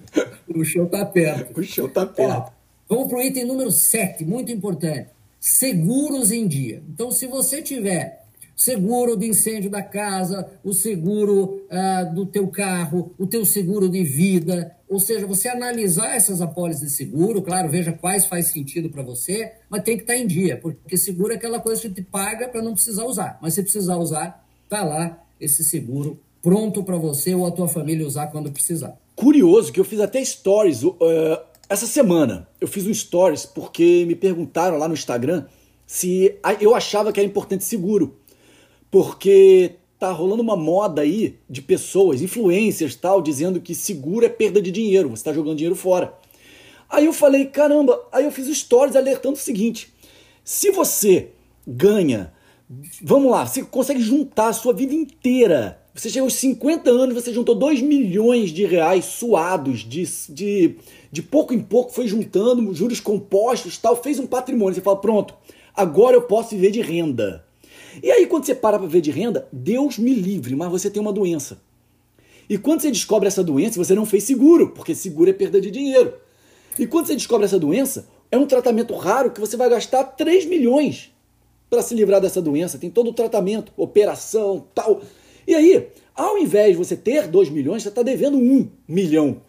O 0.55 0.65
show 0.65 0.85
está 0.85 1.05
perto. 1.05 1.59
O 1.59 1.63
show 1.65 1.87
está 1.87 2.07
perto. 2.07 2.53
Ó, 2.89 2.95
vamos 2.95 3.09
para 3.09 3.19
o 3.19 3.23
item 3.23 3.45
número 3.45 3.73
7, 3.73 4.25
muito 4.25 4.53
importante. 4.53 5.09
Seguros 5.41 6.31
em 6.31 6.47
dia. 6.47 6.83
Então, 6.89 7.11
se 7.11 7.27
você 7.27 7.61
tiver 7.61 8.26
seguro 8.57 9.17
de 9.17 9.27
incêndio 9.27 9.71
da 9.71 9.83
casa, 9.83 10.51
o 10.65 10.73
seguro 10.73 11.63
uh, 11.71 12.15
do 12.15 12.25
teu 12.25 12.49
carro, 12.49 13.13
o 13.19 13.27
teu 13.27 13.45
seguro 13.45 13.87
de 13.87 14.03
vida, 14.03 14.75
ou 14.89 14.99
seja, 14.99 15.27
você 15.27 15.49
analisar 15.49 16.17
essas 16.17 16.41
apólices 16.41 16.83
de 16.83 16.91
seguro, 16.91 17.43
claro, 17.43 17.69
veja 17.69 17.93
quais 17.93 18.25
faz 18.25 18.47
sentido 18.47 18.89
para 18.89 19.03
você, 19.03 19.53
mas 19.69 19.83
tem 19.83 19.97
que 19.97 20.05
estar 20.05 20.15
tá 20.15 20.19
em 20.19 20.27
dia, 20.27 20.57
porque 20.57 20.97
seguro 20.97 21.33
é 21.33 21.37
aquela 21.37 21.61
coisa 21.61 21.83
que 21.83 21.91
te 21.91 22.03
paga 22.03 22.49
para 22.49 22.63
não 22.63 22.73
precisar 22.73 23.05
usar, 23.05 23.39
mas 23.43 23.53
se 23.53 23.63
precisar 23.63 23.99
usar, 23.99 24.43
tá 24.69 24.83
lá 24.83 25.23
esse 25.39 25.63
seguro 25.63 26.19
pronto 26.41 26.83
para 26.83 26.97
você 26.97 27.35
ou 27.35 27.47
a 27.47 27.51
tua 27.51 27.69
família 27.69 28.07
usar 28.07 28.29
quando 28.29 28.51
precisar. 28.51 28.97
Curioso 29.15 29.73
que 29.73 29.81
eu 29.81 29.85
fiz 29.85 30.01
até 30.01 30.25
stories 30.25 30.83
uh, 30.83 30.95
essa 31.69 31.87
semana. 31.87 32.47
Eu 32.61 32.69
fiz 32.69 32.87
um 32.87 32.95
stories 32.95 33.45
porque 33.45 34.05
me 34.07 34.15
perguntaram 34.15 34.79
lá 34.79 34.87
no 34.87 34.95
Instagram 34.95 35.45
se 35.87 36.37
eu 36.61 36.75
achava 36.75 37.13
que 37.13 37.19
era 37.19 37.29
importante 37.29 37.65
seguro 37.65 38.17
porque 38.91 39.77
tá 39.99 40.11
rolando 40.11 40.43
uma 40.43 40.57
moda 40.57 41.03
aí 41.03 41.39
de 41.49 41.63
pessoas, 41.63 42.21
influencers 42.21 42.95
tal, 42.97 43.23
dizendo 43.23 43.61
que 43.61 43.75
seguro 43.75 44.27
é 44.27 44.29
perda 44.29 44.61
de 44.61 44.71
dinheiro, 44.71 45.09
você 45.09 45.15
está 45.15 45.33
jogando 45.33 45.57
dinheiro 45.57 45.77
fora. 45.77 46.15
Aí 46.89 47.07
eu 47.07 47.13
falei, 47.13 47.47
caramba, 47.47 48.01
aí 48.13 48.25
eu 48.25 48.31
fiz 48.31 48.47
stories 48.57 48.95
alertando 48.95 49.35
o 49.35 49.41
seguinte: 49.41 49.93
se 50.45 50.71
você 50.71 51.31
ganha, 51.67 52.33
vamos 53.03 53.31
lá, 53.31 53.47
você 53.47 53.65
consegue 53.65 54.01
juntar 54.01 54.49
a 54.49 54.53
sua 54.53 54.73
vida 54.73 54.95
inteira. 54.95 55.83
Você 55.95 56.11
chega 56.11 56.25
aos 56.25 56.35
50 56.35 56.91
anos, 56.91 57.15
você 57.15 57.33
juntou 57.33 57.55
2 57.55 57.81
milhões 57.81 58.51
de 58.51 58.67
reais 58.67 59.07
suados, 59.07 59.81
de, 59.81 60.05
de, 60.29 60.77
de 61.11 61.23
pouco 61.23 61.55
em 61.55 61.61
pouco, 61.61 61.91
foi 61.91 62.07
juntando 62.07 62.75
juros 62.75 63.01
compostos 63.01 63.79
tal, 63.79 63.97
fez 63.97 64.19
um 64.19 64.27
patrimônio. 64.27 64.75
Você 64.75 64.83
fala, 64.83 65.01
pronto, 65.01 65.35
agora 65.75 66.15
eu 66.15 66.23
posso 66.23 66.51
viver 66.51 66.71
de 66.71 66.83
renda. 66.83 67.47
E 68.03 68.11
aí, 68.11 68.27
quando 68.27 68.45
você 68.45 68.55
para 68.55 68.79
para 68.79 68.89
ver 68.89 69.01
de 69.01 69.11
renda, 69.11 69.49
Deus 69.53 69.99
me 69.99 70.13
livre, 70.13 70.55
mas 70.55 70.71
você 70.71 70.91
tem 70.91 71.01
uma 71.01 71.13
doença. 71.13 71.61
E 72.49 72.57
quando 72.57 72.81
você 72.81 72.91
descobre 72.91 73.27
essa 73.27 73.43
doença, 73.43 73.83
você 73.83 73.95
não 73.95 74.07
fez 74.07 74.25
seguro, 74.25 74.71
porque 74.71 74.95
seguro 74.95 75.31
é 75.31 75.33
perda 75.33 75.61
de 75.61 75.71
dinheiro. 75.71 76.15
E 76.79 76.87
quando 76.87 77.07
você 77.07 77.15
descobre 77.15 77.47
essa 77.47 77.59
doença, 77.59 78.09
é 78.31 78.37
um 78.37 78.47
tratamento 78.47 78.95
raro 78.95 79.31
que 79.31 79.41
você 79.41 79.57
vai 79.57 79.69
gastar 79.69 80.05
3 80.05 80.47
milhões 80.47 81.13
para 81.69 81.83
se 81.83 81.95
livrar 81.95 82.21
dessa 82.21 82.41
doença. 82.41 82.79
Tem 82.79 82.91
todo 82.91 83.11
o 83.11 83.13
tratamento, 83.13 83.73
operação, 83.77 84.67
tal. 84.75 85.01
E 85.47 85.55
aí, 85.55 85.89
ao 86.15 86.39
invés 86.39 86.73
de 86.73 86.77
você 86.77 86.97
ter 86.97 87.27
2 87.27 87.51
milhões, 87.51 87.83
você 87.83 87.89
está 87.89 88.03
devendo 88.03 88.37
1 88.39 88.69
milhão. 88.87 89.41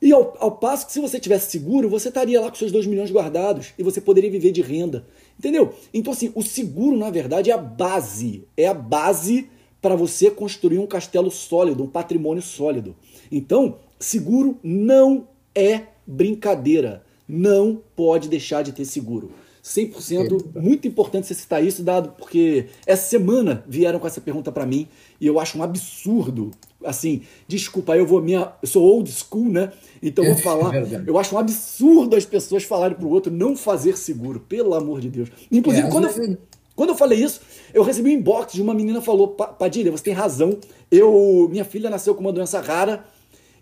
E 0.00 0.12
ao, 0.12 0.36
ao, 0.38 0.52
passo 0.52 0.86
que 0.86 0.92
se 0.92 1.00
você 1.00 1.18
tivesse 1.18 1.50
seguro, 1.50 1.88
você 1.88 2.08
estaria 2.08 2.40
lá 2.40 2.50
com 2.50 2.56
seus 2.56 2.70
2 2.70 2.86
milhões 2.86 3.10
guardados 3.10 3.72
e 3.78 3.82
você 3.82 4.00
poderia 4.00 4.30
viver 4.30 4.52
de 4.52 4.60
renda. 4.60 5.06
Entendeu? 5.38 5.74
Então, 5.92 6.12
assim, 6.12 6.32
o 6.34 6.42
seguro, 6.42 6.96
na 6.96 7.10
verdade, 7.10 7.50
é 7.50 7.54
a 7.54 7.58
base. 7.58 8.44
É 8.56 8.66
a 8.66 8.74
base 8.74 9.48
para 9.80 9.94
você 9.94 10.30
construir 10.30 10.78
um 10.78 10.86
castelo 10.86 11.30
sólido, 11.30 11.84
um 11.84 11.88
patrimônio 11.88 12.42
sólido. 12.42 12.96
Então, 13.30 13.78
seguro 14.00 14.58
não 14.62 15.28
é 15.54 15.82
brincadeira. 16.06 17.04
Não 17.28 17.80
pode 17.94 18.28
deixar 18.28 18.62
de 18.62 18.72
ter 18.72 18.84
seguro. 18.84 19.30
100%, 19.66 20.60
muito 20.60 20.86
importante 20.86 21.26
você 21.26 21.34
citar 21.34 21.64
isso, 21.64 21.82
dado 21.82 22.10
porque 22.16 22.66
essa 22.86 23.08
semana 23.08 23.64
vieram 23.66 23.98
com 23.98 24.06
essa 24.06 24.20
pergunta 24.20 24.52
para 24.52 24.64
mim 24.64 24.86
e 25.20 25.26
eu 25.26 25.40
acho 25.40 25.58
um 25.58 25.62
absurdo. 25.62 26.52
Assim, 26.84 27.22
desculpa, 27.48 27.96
eu 27.96 28.06
vou 28.06 28.20
minha, 28.22 28.52
eu 28.62 28.68
sou 28.68 28.82
old 28.82 29.10
school, 29.10 29.48
né? 29.48 29.72
Então 30.02 30.24
eu 30.24 30.34
vou 30.34 30.42
falar, 30.42 30.74
é 30.74 31.02
eu 31.06 31.18
acho 31.18 31.34
um 31.34 31.38
absurdo 31.38 32.14
as 32.14 32.24
pessoas 32.24 32.64
falarem 32.64 32.96
pro 32.96 33.08
outro 33.08 33.32
não 33.32 33.56
fazer 33.56 33.96
seguro, 33.96 34.40
pelo 34.40 34.74
amor 34.74 35.00
de 35.00 35.08
Deus. 35.08 35.28
Inclusive, 35.50 35.86
é, 35.86 35.90
quando, 35.90 36.06
eu, 36.06 36.38
quando 36.74 36.90
eu 36.90 36.94
falei 36.94 37.18
isso, 37.18 37.40
eu 37.72 37.82
recebi 37.82 38.10
um 38.10 38.12
inbox 38.12 38.52
de 38.52 38.62
uma 38.62 38.74
menina 38.74 39.00
falou: 39.00 39.28
Padilha, 39.28 39.90
você 39.90 40.04
tem 40.04 40.14
razão. 40.14 40.58
Eu, 40.90 41.48
minha 41.50 41.64
filha 41.64 41.90
nasceu 41.90 42.14
com 42.14 42.20
uma 42.20 42.32
doença 42.32 42.60
rara 42.60 43.04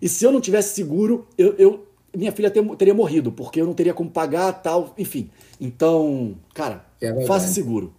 e 0.01 0.09
se 0.09 0.23
eu 0.23 0.31
não 0.31 0.41
tivesse 0.41 0.75
seguro, 0.75 1.25
eu, 1.37 1.55
eu 1.57 1.85
minha 2.15 2.31
filha 2.31 2.49
ter, 2.49 2.63
teria 2.75 2.93
morrido, 2.93 3.31
porque 3.31 3.59
eu 3.59 3.65
não 3.65 3.73
teria 3.73 3.93
como 3.93 4.09
pagar 4.09 4.51
tal, 4.53 4.93
enfim. 4.97 5.29
Então, 5.59 6.35
cara, 6.53 6.85
é 7.01 7.25
faça 7.25 7.47
seguro. 7.47 7.93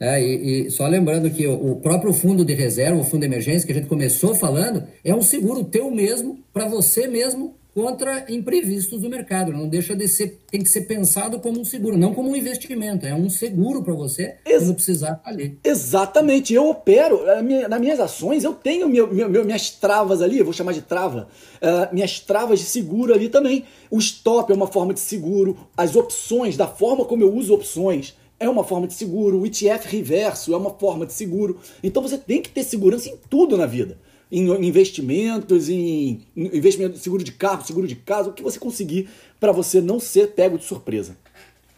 É, 0.00 0.20
e, 0.22 0.66
e, 0.66 0.70
só 0.70 0.86
lembrando 0.86 1.30
que 1.30 1.46
o, 1.46 1.72
o, 1.72 1.76
próprio 1.76 2.12
fundo 2.12 2.42
de 2.42 2.54
reserva, 2.54 2.98
o 2.98 3.04
fundo 3.04 3.20
de 3.20 3.26
emergência 3.26 3.66
que 3.66 3.72
a 3.72 3.74
gente 3.74 3.88
começou 3.88 4.34
falando, 4.34 4.82
é 5.04 5.14
um 5.14 5.22
seguro 5.22 5.62
teu 5.62 5.90
mesmo, 5.90 6.38
para 6.54 6.66
você 6.66 7.06
mesmo, 7.06 7.54
contra 7.74 8.24
imprevistos 8.28 9.02
do 9.02 9.08
mercado. 9.08 9.52
Não 9.52 9.68
deixa 9.68 9.94
de 9.94 10.08
ser, 10.08 10.40
tem 10.50 10.62
que 10.62 10.68
ser 10.68 10.82
pensado 10.82 11.38
como 11.38 11.60
um 11.60 11.64
seguro, 11.64 11.96
não 11.96 12.14
como 12.14 12.30
um 12.30 12.36
investimento. 12.36 13.06
É 13.06 13.14
um 13.14 13.28
seguro 13.28 13.82
para 13.82 13.94
você 13.94 14.36
Ex 14.44 14.64
quando 14.64 14.74
precisar 14.74 15.20
ali. 15.24 15.58
Exatamente. 15.62 16.54
Eu 16.54 16.68
opero, 16.68 17.20
nas 17.68 17.80
minhas 17.80 18.00
ações, 18.00 18.44
eu 18.44 18.54
tenho 18.54 18.88
meu, 18.88 19.12
meu, 19.12 19.44
minhas 19.44 19.70
travas 19.70 20.22
ali, 20.22 20.38
eu 20.38 20.44
vou 20.44 20.54
chamar 20.54 20.72
de 20.72 20.82
trava, 20.82 21.28
uh, 21.62 21.94
minhas 21.94 22.20
travas 22.20 22.58
de 22.58 22.66
seguro 22.66 23.14
ali 23.14 23.28
também. 23.28 23.64
O 23.90 23.98
stop 23.98 24.50
é 24.50 24.54
uma 24.54 24.66
forma 24.66 24.94
de 24.94 25.00
seguro, 25.00 25.56
as 25.76 25.96
opções, 25.96 26.56
da 26.56 26.66
forma 26.66 27.04
como 27.04 27.22
eu 27.22 27.34
uso 27.34 27.54
opções, 27.54 28.14
é 28.40 28.48
uma 28.48 28.64
forma 28.64 28.88
de 28.88 28.94
seguro, 28.94 29.38
o 29.38 29.46
ETF 29.46 29.86
reverso 29.86 30.52
é 30.52 30.56
uma 30.56 30.70
forma 30.70 31.06
de 31.06 31.12
seguro. 31.12 31.58
Então 31.82 32.02
você 32.02 32.18
tem 32.18 32.42
que 32.42 32.48
ter 32.48 32.64
segurança 32.64 33.08
em 33.08 33.16
tudo 33.28 33.56
na 33.56 33.66
vida 33.66 33.98
em 34.30 34.48
investimentos, 34.64 35.68
em 35.68 36.22
investimento, 36.36 36.98
seguro 36.98 37.24
de 37.24 37.32
carro, 37.32 37.66
seguro 37.66 37.86
de 37.86 37.96
casa, 37.96 38.30
o 38.30 38.32
que 38.32 38.42
você 38.42 38.58
conseguir 38.58 39.08
para 39.40 39.50
você 39.50 39.80
não 39.80 39.98
ser 39.98 40.28
pego 40.28 40.56
de 40.56 40.64
surpresa. 40.64 41.16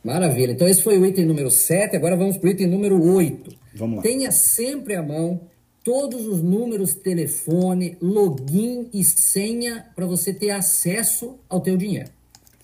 Maravilha. 0.05 0.53
Então 0.53 0.68
esse 0.68 0.83
foi 0.83 0.98
o 0.98 1.07
item 1.07 1.25
número 1.25 1.51
7, 1.51 1.96
agora 1.96 2.16
vamos 2.16 2.37
para 2.37 2.48
o 2.48 2.51
item 2.51 2.66
número 2.66 3.03
8. 3.03 3.57
Vamos 3.75 3.96
lá. 3.96 4.03
Tenha 4.03 4.31
sempre 4.31 4.94
à 4.94 5.03
mão 5.03 5.40
todos 5.83 6.27
os 6.27 6.42
números, 6.42 6.94
telefone, 6.94 7.96
login 8.01 8.88
e 8.92 9.03
senha 9.03 9.87
para 9.96 10.07
você 10.07 10.33
ter 10.33 10.51
acesso 10.51 11.38
ao 11.48 11.61
teu 11.61 11.77
dinheiro. 11.77 12.11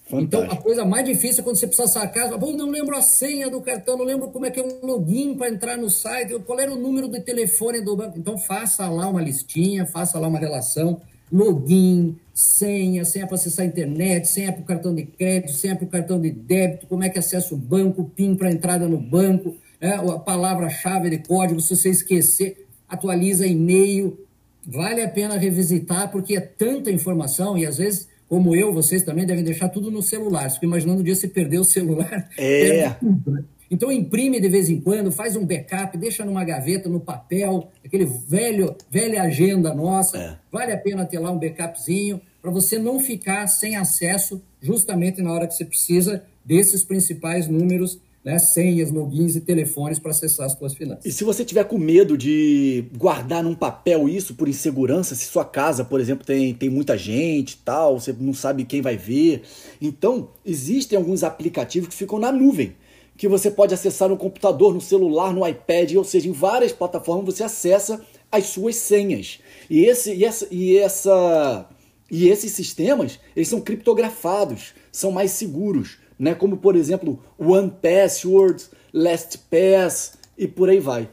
Fantástico. 0.09 0.23
Então, 0.23 0.43
a 0.45 0.57
coisa 0.57 0.85
mais 0.87 1.05
difícil 1.05 1.41
é 1.41 1.45
quando 1.45 1.57
você 1.57 1.67
precisa 1.67 1.87
sacar, 1.87 2.31
Pô, 2.39 2.53
não 2.53 2.71
lembro 2.71 2.97
a 2.97 3.03
senha 3.03 3.51
do 3.51 3.61
cartão, 3.61 3.97
não 3.97 4.05
lembro 4.05 4.29
como 4.29 4.47
é 4.47 4.51
que 4.51 4.59
é 4.59 4.65
um 4.65 4.87
login 4.87 5.35
para 5.35 5.51
entrar 5.51 5.77
no 5.77 5.91
site, 5.91 6.39
qual 6.47 6.59
era 6.59 6.73
o 6.73 6.77
número 6.77 7.09
do 7.09 7.21
telefone 7.21 7.83
do 7.83 7.95
banco. 7.95 8.19
Então, 8.19 8.39
faça 8.39 8.89
lá 8.89 9.09
uma 9.09 9.21
listinha, 9.21 9.87
faça 9.87 10.19
lá 10.19 10.27
uma 10.27 10.39
relação, 10.39 11.01
login, 11.31 12.17
senha, 12.33 13.05
senha 13.05 13.27
para 13.27 13.35
acessar 13.35 13.67
a 13.67 13.69
internet, 13.69 14.27
senha 14.27 14.51
para 14.51 14.63
o 14.63 14.65
cartão 14.65 14.95
de 14.95 15.05
crédito, 15.05 15.53
senha 15.53 15.77
para 15.77 15.85
o 15.85 15.89
cartão 15.89 16.19
de 16.19 16.31
débito, 16.31 16.87
como 16.87 17.05
é 17.05 17.11
que 17.11 17.19
acessa 17.19 17.55
o 17.55 17.59
banco, 17.59 18.11
PIN 18.17 18.35
para 18.35 18.51
entrada 18.51 18.89
no 18.89 18.97
banco, 18.97 19.57
é, 19.81 19.91
a 19.91 20.19
palavra-chave 20.19 21.11
de 21.11 21.19
código, 21.19 21.61
se 21.61 21.77
você 21.77 21.91
esquecer, 21.91 22.67
atualiza 22.89 23.47
e-mail. 23.47 24.19
Vale 24.67 25.03
a 25.03 25.09
pena 25.09 25.37
revisitar, 25.37 26.11
porque 26.11 26.37
é 26.37 26.41
tanta 26.41 26.91
informação 26.91 27.57
e 27.57 27.67
às 27.67 27.79
vezes 27.79 28.09
como 28.29 28.55
eu, 28.55 28.73
vocês 28.73 29.03
também 29.03 29.25
devem 29.25 29.43
deixar 29.43 29.69
tudo 29.69 29.91
no 29.91 30.03
celular. 30.03 30.51
Fico 30.51 30.67
imaginando 30.67 31.01
um 31.01 31.03
dia 31.03 31.15
você 31.15 31.27
perder 31.27 31.59
o 31.59 31.65
celular. 31.65 32.29
É. 32.37 32.91
Tudo, 33.01 33.31
né? 33.31 33.45
Então 33.71 33.93
imprime 33.93 34.41
de 34.41 34.49
vez 34.49 34.71
em 34.71 34.81
quando, 34.81 35.13
faz 35.13 35.37
um 35.37 35.45
backup, 35.45 35.97
deixa 35.99 36.25
numa 36.25 36.43
gaveta, 36.43 36.89
no 36.89 37.01
papel, 37.01 37.71
aquele 37.85 38.07
velho, 38.07 38.75
velha 38.91 39.23
agenda 39.23 39.75
nossa. 39.75 40.17
É. 40.17 40.37
Vale 40.51 40.73
a 40.73 40.79
pena 40.79 41.05
ter 41.05 41.19
lá 41.19 41.31
um 41.31 41.39
backupzinho 41.39 42.21
para 42.41 42.51
você 42.51 42.79
não 42.79 42.99
ficar 42.99 43.47
sem 43.47 43.77
acesso 43.77 44.43
justamente 44.61 45.21
na 45.21 45.33
hora 45.33 45.47
que 45.47 45.55
você 45.55 45.65
precisa 45.65 46.23
desses 46.45 46.83
principais 46.83 47.47
números 47.47 48.01
né, 48.25 48.39
senhas, 48.39 48.91
logins 48.91 49.37
e 49.37 49.41
telefones 49.41 49.99
para 49.99 50.11
acessar 50.11 50.47
as 50.47 50.53
suas 50.53 50.75
finanças. 50.75 51.05
E 51.05 51.13
se 51.13 51.25
você 51.25 51.45
tiver 51.45 51.65
com 51.65 51.79
medo 51.79 52.17
de 52.17 52.85
guardar 52.97 53.43
num 53.43 53.55
papel 53.55 54.09
isso 54.09 54.35
por 54.35 54.49
insegurança, 54.49 55.15
se 55.15 55.27
sua 55.27 55.45
casa, 55.45 55.85
por 55.85 56.01
exemplo, 56.01 56.27
tem, 56.27 56.53
tem 56.53 56.69
muita 56.69 56.97
gente 56.99 57.59
tal, 57.65 57.99
você 57.99 58.13
não 58.19 58.35
sabe 58.35 58.65
quem 58.65 58.83
vai 58.83 58.97
ver. 58.97 59.43
Então, 59.81 60.31
existem 60.45 60.99
alguns 60.99 61.23
aplicativos 61.23 61.89
que 61.89 61.95
ficam 61.95 62.19
na 62.19 62.33
nuvem, 62.33 62.75
que 63.17 63.29
você 63.29 63.51
pode 63.51 63.75
acessar 63.75 64.09
no 64.09 64.17
computador, 64.17 64.75
no 64.75 64.81
celular, 64.81 65.33
no 65.33 65.47
iPad, 65.47 65.95
ou 65.95 66.05
seja, 66.05 66.29
em 66.29 66.33
várias 66.33 66.73
plataformas 66.73 67.35
você 67.35 67.45
acessa 67.45 68.01
as 68.31 68.47
suas 68.47 68.77
senhas. 68.77 69.41
E 69.71 69.85
esse 69.85 70.15
e 70.15 70.25
essa 70.25 70.47
e 70.51 70.77
essa 70.77 71.69
e 72.11 72.29
esses 72.29 72.53
sistemas, 72.53 73.19
eles 73.37 73.49
são 73.49 73.61
criptografados, 73.61 74.73
são 74.91 75.11
mais 75.11 75.33
seguros, 75.33 75.99
né? 76.19 76.35
Como 76.35 76.57
por 76.57 76.77
exemplo, 76.77 77.23
One 77.39 77.73
Password, 77.83 78.65
LastPass 78.93 80.19
e 80.37 80.47
por 80.49 80.69
aí 80.69 80.81
vai. 80.81 81.09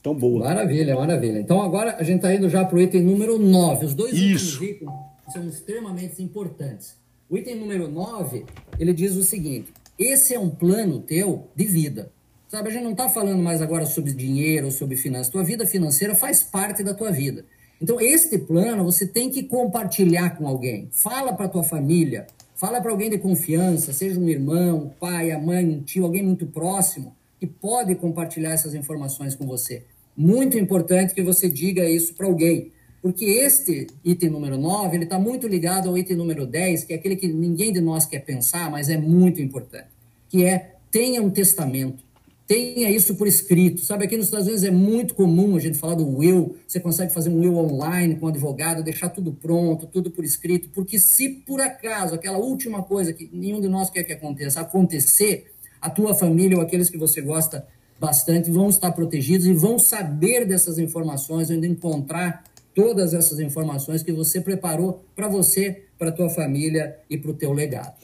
Então 0.00 0.14
boa. 0.14 0.44
Maravilha, 0.44 0.94
maravilha. 0.94 1.38
Então 1.38 1.62
agora 1.62 1.96
a 1.98 2.02
gente 2.02 2.16
está 2.16 2.34
indo 2.34 2.48
já 2.48 2.64
para 2.64 2.76
o 2.76 2.80
item 2.80 3.02
número 3.02 3.38
9. 3.38 3.86
Os 3.86 3.94
dois 3.94 4.14
Isso. 4.14 4.62
itens 4.64 4.90
são 5.32 5.46
extremamente 5.46 6.22
importantes. 6.22 6.96
O 7.28 7.36
item 7.36 7.56
número 7.56 7.88
9, 7.88 8.44
ele 8.78 8.92
diz 8.92 9.14
o 9.14 9.22
seguinte: 9.22 9.72
esse 9.98 10.34
é 10.34 10.40
um 10.40 10.48
plano 10.48 11.00
teu 11.00 11.48
de 11.54 11.64
vida. 11.64 12.10
Sabe, 12.48 12.68
a 12.68 12.72
gente 12.72 12.82
não 12.82 12.92
está 12.92 13.08
falando 13.08 13.40
mais 13.40 13.62
agora 13.62 13.86
sobre 13.86 14.12
dinheiro 14.12 14.66
ou 14.66 14.72
sobre 14.72 14.96
finanças. 14.96 15.28
Tua 15.28 15.44
vida 15.44 15.64
financeira 15.64 16.16
faz 16.16 16.42
parte 16.42 16.82
da 16.82 16.92
tua 16.92 17.12
vida. 17.12 17.44
Então, 17.80 18.00
este 18.00 18.36
plano 18.36 18.82
você 18.82 19.06
tem 19.06 19.30
que 19.30 19.44
compartilhar 19.44 20.30
com 20.30 20.48
alguém. 20.48 20.88
Fala 20.90 21.32
para 21.32 21.48
tua 21.48 21.62
família, 21.62 22.26
fala 22.60 22.78
para 22.78 22.90
alguém 22.90 23.08
de 23.08 23.16
confiança, 23.16 23.90
seja 23.90 24.20
um 24.20 24.28
irmão, 24.28 24.84
um 24.84 24.88
pai, 24.90 25.30
a 25.30 25.38
mãe, 25.38 25.64
um 25.64 25.80
tio, 25.80 26.04
alguém 26.04 26.22
muito 26.22 26.46
próximo, 26.46 27.16
que 27.38 27.46
pode 27.46 27.94
compartilhar 27.94 28.50
essas 28.50 28.74
informações 28.74 29.34
com 29.34 29.46
você. 29.46 29.84
Muito 30.14 30.58
importante 30.58 31.14
que 31.14 31.22
você 31.22 31.48
diga 31.48 31.88
isso 31.88 32.12
para 32.12 32.26
alguém. 32.26 32.70
Porque 33.00 33.24
este 33.24 33.86
item 34.04 34.28
número 34.28 34.58
9, 34.58 34.94
ele 34.94 35.04
está 35.04 35.18
muito 35.18 35.48
ligado 35.48 35.88
ao 35.88 35.96
item 35.96 36.18
número 36.18 36.46
10, 36.46 36.84
que 36.84 36.92
é 36.92 36.96
aquele 36.96 37.16
que 37.16 37.28
ninguém 37.28 37.72
de 37.72 37.80
nós 37.80 38.04
quer 38.04 38.18
pensar, 38.18 38.70
mas 38.70 38.90
é 38.90 38.98
muito 38.98 39.40
importante, 39.40 39.88
que 40.28 40.44
é 40.44 40.74
tenha 40.90 41.22
um 41.22 41.30
testamento 41.30 42.04
tenha 42.50 42.90
isso 42.90 43.14
por 43.14 43.28
escrito. 43.28 43.80
Sabe, 43.80 44.06
aqui 44.06 44.16
nos 44.16 44.26
Estados 44.26 44.48
Unidos 44.48 44.64
é 44.64 44.72
muito 44.72 45.14
comum 45.14 45.54
a 45.54 45.60
gente 45.60 45.78
falar 45.78 45.94
do 45.94 46.16
will. 46.18 46.56
Você 46.66 46.80
consegue 46.80 47.14
fazer 47.14 47.30
um 47.30 47.38
will 47.38 47.56
online 47.56 48.16
com 48.16 48.26
um 48.26 48.28
advogado, 48.28 48.82
deixar 48.82 49.08
tudo 49.08 49.32
pronto, 49.32 49.86
tudo 49.86 50.10
por 50.10 50.24
escrito, 50.24 50.68
porque 50.70 50.98
se 50.98 51.28
por 51.28 51.60
acaso 51.60 52.12
aquela 52.12 52.38
última 52.38 52.82
coisa 52.82 53.12
que 53.12 53.30
nenhum 53.32 53.60
de 53.60 53.68
nós 53.68 53.88
quer 53.88 54.02
que 54.02 54.12
aconteça, 54.12 54.60
acontecer, 54.60 55.52
a 55.80 55.88
tua 55.88 56.12
família 56.12 56.56
ou 56.56 56.62
aqueles 56.64 56.90
que 56.90 56.98
você 56.98 57.20
gosta 57.20 57.64
bastante 58.00 58.50
vão 58.50 58.68
estar 58.68 58.90
protegidos 58.90 59.46
e 59.46 59.52
vão 59.52 59.78
saber 59.78 60.44
dessas 60.44 60.76
informações, 60.76 61.50
vão 61.50 61.64
encontrar 61.64 62.42
todas 62.74 63.14
essas 63.14 63.38
informações 63.38 64.02
que 64.02 64.10
você 64.10 64.40
preparou 64.40 65.04
para 65.14 65.28
você, 65.28 65.84
para 65.96 66.10
tua 66.10 66.28
família 66.28 66.98
e 67.08 67.16
para 67.16 67.30
o 67.30 67.34
teu 67.34 67.52
legado. 67.52 67.94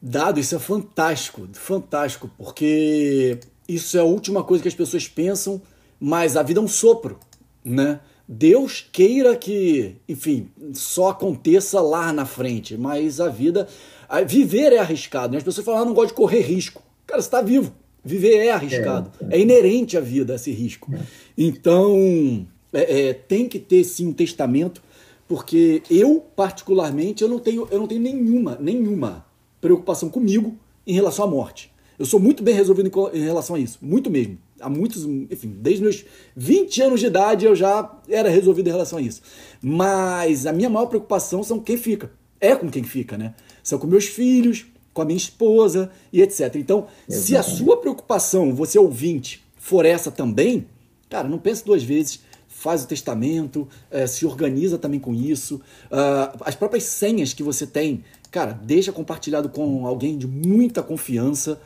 Dado, 0.00 0.40
isso 0.40 0.56
é 0.56 0.58
fantástico, 0.58 1.46
fantástico, 1.52 2.30
porque 2.38 3.38
isso 3.74 3.96
é 3.96 4.00
a 4.00 4.04
última 4.04 4.42
coisa 4.42 4.62
que 4.62 4.68
as 4.68 4.74
pessoas 4.74 5.06
pensam, 5.06 5.60
mas 5.98 6.36
a 6.36 6.42
vida 6.42 6.60
é 6.60 6.62
um 6.62 6.68
sopro, 6.68 7.18
né? 7.64 8.00
Deus 8.32 8.86
queira 8.92 9.36
que, 9.36 9.96
enfim, 10.08 10.48
só 10.72 11.10
aconteça 11.10 11.80
lá 11.80 12.12
na 12.12 12.24
frente, 12.24 12.76
mas 12.76 13.20
a 13.20 13.28
vida. 13.28 13.66
A, 14.08 14.20
viver 14.20 14.72
é 14.72 14.78
arriscado. 14.78 15.32
Né? 15.32 15.38
As 15.38 15.42
pessoas 15.42 15.64
falam, 15.64 15.82
ah, 15.82 15.84
não 15.84 15.94
gosto 15.94 16.10
de 16.10 16.14
correr 16.14 16.40
risco. 16.42 16.80
Cara, 17.06 17.20
você 17.20 17.26
está 17.26 17.42
vivo. 17.42 17.74
Viver 18.04 18.36
é 18.36 18.52
arriscado. 18.52 19.10
É, 19.20 19.34
é. 19.34 19.38
é, 19.38 19.40
inerente 19.40 19.96
à 19.96 20.00
vida 20.00 20.36
esse 20.36 20.52
risco. 20.52 20.94
É. 20.94 21.00
Então, 21.36 22.46
é, 22.72 23.08
é, 23.08 23.12
tem 23.12 23.48
que 23.48 23.58
ter 23.58 23.82
sim 23.82 24.06
um 24.06 24.12
testamento, 24.12 24.80
porque 25.26 25.82
eu, 25.90 26.24
particularmente, 26.36 27.24
eu 27.24 27.28
não 27.28 27.40
tenho, 27.40 27.66
eu 27.68 27.80
não 27.80 27.88
tenho 27.88 28.00
nenhuma, 28.00 28.56
nenhuma 28.60 29.26
preocupação 29.60 30.08
comigo 30.08 30.56
em 30.86 30.92
relação 30.92 31.24
à 31.24 31.28
morte. 31.28 31.69
Eu 32.00 32.06
sou 32.06 32.18
muito 32.18 32.42
bem 32.42 32.54
resolvido 32.54 32.90
em 33.12 33.20
relação 33.20 33.56
a 33.56 33.58
isso, 33.58 33.78
muito 33.82 34.08
mesmo. 34.08 34.38
Há 34.58 34.70
muitos, 34.70 35.04
enfim, 35.04 35.54
desde 35.60 35.82
meus 35.82 36.02
20 36.34 36.80
anos 36.80 37.00
de 37.00 37.04
idade 37.04 37.44
eu 37.44 37.54
já 37.54 37.94
era 38.08 38.30
resolvido 38.30 38.68
em 38.68 38.72
relação 38.72 38.98
a 38.98 39.02
isso. 39.02 39.20
Mas 39.60 40.46
a 40.46 40.52
minha 40.52 40.70
maior 40.70 40.86
preocupação 40.86 41.42
são 41.42 41.60
quem 41.60 41.76
fica. 41.76 42.10
É 42.40 42.56
com 42.56 42.70
quem 42.70 42.84
fica, 42.84 43.18
né? 43.18 43.34
São 43.62 43.78
com 43.78 43.86
meus 43.86 44.06
filhos, 44.06 44.64
com 44.94 45.02
a 45.02 45.04
minha 45.04 45.18
esposa 45.18 45.90
e 46.10 46.22
etc. 46.22 46.54
Então, 46.56 46.86
Exatamente. 47.06 47.26
se 47.26 47.36
a 47.36 47.42
sua 47.42 47.76
preocupação, 47.76 48.54
você 48.54 48.78
ouvinte, 48.78 49.44
for 49.56 49.84
essa 49.84 50.10
também, 50.10 50.66
cara, 51.10 51.28
não 51.28 51.36
pense 51.36 51.62
duas 51.62 51.82
vezes 51.82 52.20
faz 52.48 52.82
o 52.82 52.86
testamento, 52.86 53.68
é, 53.90 54.06
se 54.06 54.24
organiza 54.24 54.76
também 54.76 55.00
com 55.00 55.14
isso. 55.14 55.56
Uh, 55.86 56.36
as 56.40 56.54
próprias 56.54 56.84
senhas 56.84 57.32
que 57.32 57.42
você 57.42 57.66
tem, 57.66 58.04
cara, 58.30 58.52
deixa 58.52 58.90
compartilhado 58.90 59.48
com 59.48 59.86
alguém 59.86 60.18
de 60.18 60.26
muita 60.26 60.82
confiança 60.82 61.60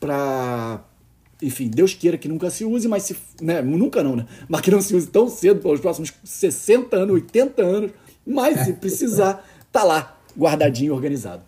para 0.00 0.84
enfim, 1.42 1.68
Deus 1.68 1.94
queira 1.94 2.18
que 2.18 2.28
nunca 2.28 2.50
se 2.50 2.64
use, 2.64 2.86
mas 2.86 3.04
se, 3.04 3.16
né, 3.40 3.62
nunca 3.62 4.02
não, 4.02 4.16
né? 4.16 4.26
Mas 4.48 4.60
que 4.60 4.70
não 4.70 4.82
se 4.82 4.94
use 4.94 5.06
tão 5.06 5.28
cedo 5.28 5.60
pelos 5.60 5.80
próximos 5.80 6.12
60 6.22 6.96
anos, 6.96 7.14
80 7.14 7.62
anos, 7.62 7.90
mas 8.26 8.60
se 8.60 8.74
precisar, 8.74 9.42
tá 9.72 9.82
lá, 9.82 10.20
guardadinho, 10.36 10.92
organizado. 10.92 11.42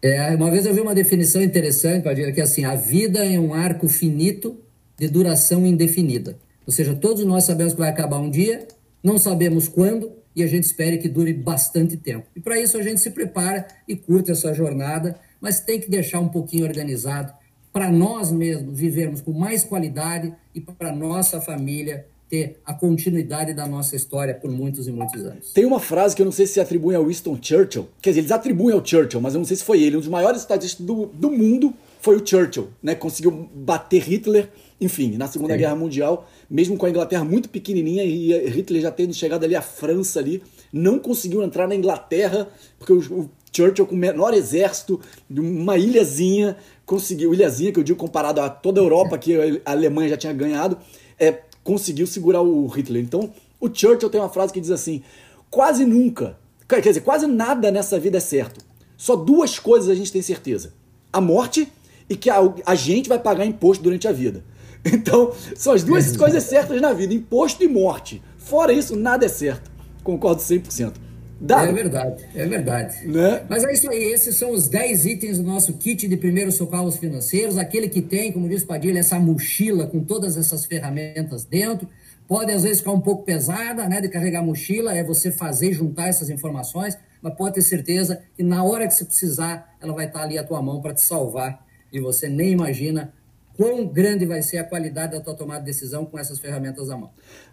É, 0.00 0.34
uma 0.34 0.50
vez 0.50 0.66
eu 0.66 0.74
vi 0.74 0.80
uma 0.80 0.94
definição 0.94 1.42
interessante, 1.42 2.04
Padilha, 2.04 2.32
que 2.32 2.40
é 2.40 2.44
assim, 2.44 2.64
a 2.64 2.74
vida 2.74 3.24
é 3.24 3.38
um 3.38 3.54
arco 3.54 3.88
finito 3.88 4.58
de 4.98 5.08
duração 5.08 5.66
indefinida. 5.66 6.38
Ou 6.66 6.72
seja, 6.72 6.94
todos 6.94 7.24
nós 7.24 7.44
sabemos 7.44 7.74
que 7.74 7.78
vai 7.78 7.90
acabar 7.90 8.18
um 8.18 8.30
dia, 8.30 8.66
não 9.02 9.18
sabemos 9.18 9.68
quando, 9.68 10.12
e 10.34 10.42
a 10.42 10.46
gente 10.46 10.64
espera 10.64 10.96
que 10.98 11.08
dure 11.08 11.32
bastante 11.32 11.96
tempo. 11.96 12.26
E 12.34 12.40
para 12.40 12.58
isso 12.58 12.76
a 12.76 12.82
gente 12.82 13.00
se 13.00 13.10
prepara 13.10 13.66
e 13.86 13.94
curta 13.94 14.32
essa 14.32 14.52
jornada, 14.52 15.18
mas 15.40 15.60
tem 15.60 15.78
que 15.78 15.90
deixar 15.90 16.20
um 16.20 16.28
pouquinho 16.28 16.66
organizado, 16.66 17.32
para 17.74 17.90
nós 17.90 18.30
mesmos 18.30 18.78
vivermos 18.78 19.20
com 19.20 19.32
mais 19.32 19.64
qualidade 19.64 20.32
e 20.54 20.60
para 20.60 20.94
nossa 20.94 21.40
família 21.40 22.06
ter 22.30 22.60
a 22.64 22.72
continuidade 22.72 23.52
da 23.52 23.66
nossa 23.66 23.96
história 23.96 24.32
por 24.32 24.48
muitos 24.48 24.86
e 24.86 24.92
muitos 24.92 25.24
anos. 25.24 25.52
Tem 25.52 25.64
uma 25.64 25.80
frase 25.80 26.14
que 26.14 26.22
eu 26.22 26.24
não 26.24 26.30
sei 26.30 26.46
se 26.46 26.60
atribui 26.60 26.94
ao 26.94 27.04
Winston 27.04 27.36
Churchill, 27.42 27.88
quer 28.00 28.10
dizer, 28.10 28.20
eles 28.20 28.30
atribuem 28.30 28.76
ao 28.76 28.86
Churchill, 28.86 29.20
mas 29.20 29.34
eu 29.34 29.40
não 29.40 29.44
sei 29.44 29.56
se 29.56 29.64
foi 29.64 29.82
ele. 29.82 29.96
Um 29.96 30.00
dos 30.00 30.08
maiores 30.08 30.42
estadistas 30.42 30.86
do, 30.86 31.06
do 31.06 31.32
mundo 31.32 31.74
foi 32.00 32.16
o 32.16 32.24
Churchill, 32.24 32.68
né? 32.80 32.94
Conseguiu 32.94 33.48
bater 33.52 34.00
Hitler, 34.02 34.50
enfim, 34.80 35.16
na 35.16 35.26
Segunda 35.26 35.54
Sim. 35.54 35.58
Guerra 35.58 35.74
Mundial, 35.74 36.30
mesmo 36.48 36.76
com 36.76 36.86
a 36.86 36.90
Inglaterra 36.90 37.24
muito 37.24 37.48
pequenininha 37.48 38.04
e 38.04 38.48
Hitler 38.50 38.82
já 38.82 38.92
tendo 38.92 39.12
chegado 39.12 39.42
ali 39.42 39.56
à 39.56 39.62
França 39.62 40.20
ali, 40.20 40.40
não 40.74 40.98
conseguiu 40.98 41.42
entrar 41.42 41.68
na 41.68 41.74
Inglaterra 41.74 42.48
porque 42.78 42.92
o, 42.92 43.30
Churchill 43.54 43.86
com 43.86 43.94
o 43.94 43.98
menor 43.98 44.34
exército 44.34 45.00
de 45.30 45.40
uma 45.40 45.78
ilhazinha 45.78 46.56
conseguiu, 46.84 47.32
ilhazinha 47.32 47.72
que 47.72 47.78
eu 47.78 47.84
digo 47.84 47.98
comparado 47.98 48.40
a 48.40 48.48
toda 48.50 48.80
a 48.80 48.84
Europa 48.84 49.16
que 49.16 49.62
a 49.64 49.70
Alemanha 49.70 50.08
já 50.08 50.16
tinha 50.16 50.32
ganhado, 50.32 50.76
é, 51.16 51.38
conseguiu 51.62 52.04
segurar 52.06 52.42
o 52.42 52.66
Hitler. 52.66 53.00
Então, 53.00 53.32
o 53.60 53.68
Churchill 53.72 54.10
tem 54.10 54.20
uma 54.20 54.28
frase 54.28 54.52
que 54.52 54.60
diz 54.60 54.72
assim: 54.72 55.04
quase 55.48 55.86
nunca, 55.86 56.36
quer 56.68 56.80
dizer, 56.80 57.02
quase 57.02 57.28
nada 57.28 57.70
nessa 57.70 57.96
vida 57.98 58.16
é 58.16 58.20
certo. 58.20 58.60
Só 58.96 59.14
duas 59.14 59.58
coisas 59.60 59.88
a 59.88 59.94
gente 59.94 60.10
tem 60.10 60.20
certeza: 60.20 60.72
a 61.12 61.20
morte 61.20 61.68
e 62.10 62.16
que 62.16 62.28
a, 62.28 62.38
a 62.66 62.74
gente 62.74 63.08
vai 63.08 63.20
pagar 63.20 63.46
imposto 63.46 63.84
durante 63.84 64.08
a 64.08 64.12
vida. 64.12 64.42
Então, 64.86 65.32
são 65.56 65.72
as 65.72 65.82
duas 65.82 66.12
coisas 66.18 66.42
certas 66.42 66.78
na 66.78 66.92
vida: 66.92 67.14
imposto 67.14 67.62
e 67.64 67.68
morte. 67.68 68.20
Fora 68.36 68.70
isso, 68.70 68.94
nada 68.94 69.24
é 69.24 69.28
certo. 69.28 69.70
Concordo 70.04 70.40
100%. 70.40 70.92
Dado. 71.40 71.68
É 71.68 71.72
verdade, 71.72 72.24
é 72.34 72.46
verdade. 72.46 73.06
Né? 73.08 73.44
Mas 73.48 73.64
é 73.64 73.72
isso 73.72 73.90
aí, 73.90 74.04
esses 74.04 74.36
são 74.36 74.52
os 74.52 74.68
10 74.68 75.04
itens 75.04 75.38
do 75.38 75.44
nosso 75.44 75.72
kit 75.74 76.06
de 76.06 76.16
primeiros 76.16 76.54
socorros 76.54 76.96
financeiros. 76.96 77.58
Aquele 77.58 77.88
que 77.88 78.00
tem, 78.00 78.30
como 78.30 78.48
diz 78.48 78.64
Padilha, 78.64 79.00
essa 79.00 79.18
mochila 79.18 79.86
com 79.86 80.02
todas 80.04 80.36
essas 80.36 80.64
ferramentas 80.64 81.44
dentro. 81.44 81.88
Pode 82.28 82.52
às 82.52 82.62
vezes 82.62 82.78
ficar 82.78 82.92
um 82.92 83.00
pouco 83.00 83.24
pesada, 83.24 83.86
né, 83.88 84.00
de 84.00 84.08
carregar 84.08 84.40
a 84.40 84.42
mochila, 84.42 84.94
é 84.94 85.04
você 85.04 85.30
fazer 85.30 85.74
juntar 85.74 86.08
essas 86.08 86.30
informações, 86.30 86.96
mas 87.20 87.34
pode 87.34 87.56
ter 87.56 87.62
certeza 87.62 88.22
que 88.34 88.42
na 88.42 88.64
hora 88.64 88.86
que 88.86 88.94
você 88.94 89.04
precisar, 89.04 89.76
ela 89.82 89.92
vai 89.92 90.06
estar 90.06 90.22
ali 90.22 90.38
à 90.38 90.44
tua 90.44 90.62
mão 90.62 90.80
para 90.80 90.94
te 90.94 91.02
salvar 91.02 91.62
e 91.92 92.00
você 92.00 92.28
nem 92.28 92.52
imagina 92.52 93.12
quão 93.56 93.86
grande 93.86 94.26
vai 94.26 94.42
ser 94.42 94.58
a 94.58 94.64
qualidade 94.64 95.12
da 95.12 95.20
tua 95.20 95.34
tomada 95.34 95.60
de 95.60 95.66
decisão 95.66 96.04
com 96.04 96.18
essas 96.18 96.38
ferramentas 96.38 96.90
à 96.90 96.96
mão. 96.96 97.10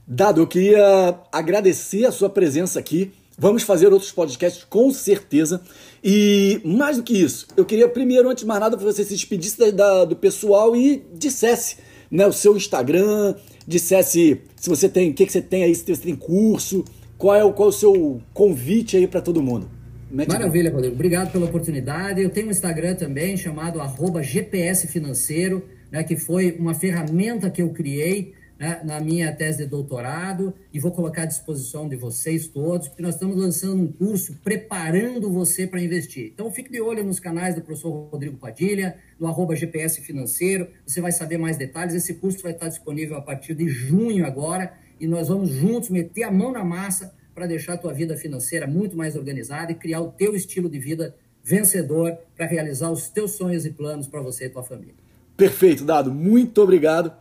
Dado, 0.08 0.42
eu 0.42 0.48
queria 0.48 1.20
agradecer 1.32 2.06
a 2.06 2.12
sua 2.12 2.30
presença 2.30 2.80
aqui. 2.80 3.12
Vamos 3.38 3.64
fazer 3.64 3.92
outros 3.92 4.12
podcasts 4.12 4.64
com 4.64 4.92
certeza. 4.92 5.62
E 6.04 6.62
mais 6.64 6.98
do 6.98 7.04
que 7.04 7.14
isso, 7.14 7.48
eu 7.56 7.66
queria 7.66 7.88
primeiro, 7.88 8.30
antes 8.30 8.44
de 8.44 8.48
mais 8.48 8.60
nada, 8.60 8.78
que 8.78 8.84
você 8.84 9.04
se 9.04 9.14
despedisse 9.14 9.58
da, 9.58 9.72
da, 9.72 10.06
do 10.06 10.16
pessoal 10.16 10.76
e 10.76 11.04
dissesse 11.14 11.78
né, 12.10 12.28
o 12.28 12.34
seu 12.34 12.56
Instagram, 12.58 13.36
dissesse 13.68 14.42
se 14.56 14.70
você 14.70 14.90
tem, 14.90 15.12
o 15.12 15.14
que, 15.14 15.26
que 15.26 15.32
você 15.32 15.42
tem 15.42 15.64
aí, 15.64 15.74
se 15.74 15.84
você 15.84 16.02
tem 16.02 16.16
curso, 16.16 16.84
qual 17.18 17.36
é 17.36 17.44
o, 17.44 17.54
qual 17.54 17.70
é 17.70 17.70
o 17.70 17.74
seu 17.74 18.22
convite 18.34 18.98
aí 18.98 19.08
para 19.08 19.22
todo 19.22 19.42
mundo. 19.42 19.70
Maravilha, 20.12 20.72
Rodrigo. 20.72 20.94
Obrigado 20.94 21.32
pela 21.32 21.46
oportunidade. 21.46 22.22
Eu 22.22 22.30
tenho 22.30 22.48
um 22.48 22.52
Instagram 22.52 22.96
também 22.96 23.38
chamado 23.38 23.80
GPS 24.22 24.88
Financeiro, 24.88 25.64
né, 25.92 26.04
que 26.04 26.16
foi 26.16 26.54
uma 26.58 26.74
ferramenta 26.74 27.50
que 27.50 27.62
eu 27.62 27.70
criei 27.72 28.34
né, 28.62 28.80
na 28.84 29.00
minha 29.00 29.34
tese 29.34 29.64
de 29.64 29.66
doutorado 29.66 30.54
e 30.72 30.80
vou 30.80 30.92
colocar 30.92 31.24
à 31.24 31.26
disposição 31.26 31.90
de 31.90 31.96
vocês 31.96 32.48
todos, 32.48 32.88
porque 32.88 33.02
nós 33.02 33.16
estamos 33.16 33.36
lançando 33.36 33.82
um 33.82 33.92
curso 33.92 34.38
preparando 34.44 35.32
você 35.32 35.66
para 35.66 35.82
investir. 35.82 36.32
Então 36.32 36.52
fique 36.52 36.72
de 36.72 36.80
olho 36.80 37.04
nos 37.04 37.20
canais 37.20 37.56
do 37.56 37.62
professor 37.62 38.08
Rodrigo 38.12 38.38
Padilha, 38.38 38.98
no 39.20 39.28
arroba 39.28 39.56
GPS 39.56 40.00
Financeiro, 40.02 40.68
você 40.86 41.02
vai 41.02 41.12
saber 41.12 41.40
mais 41.40 41.58
detalhes. 41.58 41.96
Esse 41.96 42.14
curso 42.14 42.44
vai 42.44 42.52
estar 42.52 42.68
disponível 42.68 43.18
a 43.18 43.22
partir 43.22 43.56
de 43.56 43.68
junho 43.68 44.26
agora 44.26 44.74
e 45.00 45.08
nós 45.08 45.28
vamos 45.28 45.50
juntos 45.50 45.90
meter 45.90 46.24
a 46.24 46.32
mão 46.32 46.52
na 46.52 46.64
massa 46.64 47.14
para 47.34 47.48
deixar 47.48 47.74
a 47.74 47.78
tua 47.78 47.94
vida 47.94 48.16
financeira 48.16 48.68
muito 48.68 48.96
mais 48.96 49.16
organizada 49.16 49.72
e 49.72 49.76
criar 49.76 50.02
o 50.02 50.12
teu 50.12 50.36
estilo 50.36 50.70
de 50.70 50.78
vida 50.78 51.16
vencedor 51.44 52.16
para 52.38 52.46
realizar 52.46 52.92
os 52.92 53.10
teus 53.10 53.32
sonhos 53.32 53.66
e 53.66 53.72
planos 53.72 54.08
para 54.08 54.22
você 54.22 54.46
e 54.46 54.50
tua 54.50 54.62
família. 54.62 55.01
Perfeito, 55.42 55.84
Dado. 55.84 56.12
Muito 56.12 56.62
obrigado 56.62 57.12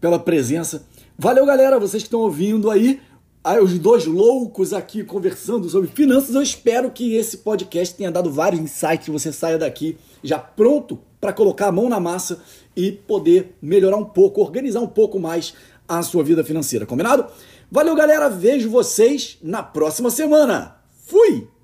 pela 0.00 0.20
presença. 0.20 0.86
Valeu, 1.18 1.44
galera, 1.44 1.80
vocês 1.80 2.00
que 2.00 2.06
estão 2.06 2.20
ouvindo 2.20 2.70
aí. 2.70 3.00
Aí, 3.42 3.58
os 3.58 3.76
dois 3.76 4.06
loucos 4.06 4.72
aqui 4.72 5.02
conversando 5.02 5.68
sobre 5.68 5.90
finanças. 5.90 6.36
Eu 6.36 6.42
espero 6.42 6.92
que 6.92 7.16
esse 7.16 7.38
podcast 7.38 7.96
tenha 7.96 8.08
dado 8.08 8.30
vários 8.30 8.60
insights. 8.60 9.08
Você 9.08 9.32
saia 9.32 9.58
daqui 9.58 9.98
já 10.22 10.38
pronto 10.38 11.00
para 11.20 11.32
colocar 11.32 11.66
a 11.66 11.72
mão 11.72 11.88
na 11.88 11.98
massa 11.98 12.40
e 12.76 12.92
poder 12.92 13.56
melhorar 13.60 13.96
um 13.96 14.04
pouco, 14.04 14.40
organizar 14.40 14.78
um 14.78 14.86
pouco 14.86 15.18
mais 15.18 15.52
a 15.88 16.00
sua 16.04 16.22
vida 16.22 16.44
financeira. 16.44 16.86
Combinado? 16.86 17.26
Valeu, 17.68 17.96
galera. 17.96 18.28
Vejo 18.28 18.70
vocês 18.70 19.38
na 19.42 19.60
próxima 19.60 20.08
semana. 20.08 20.76
Fui! 21.04 21.55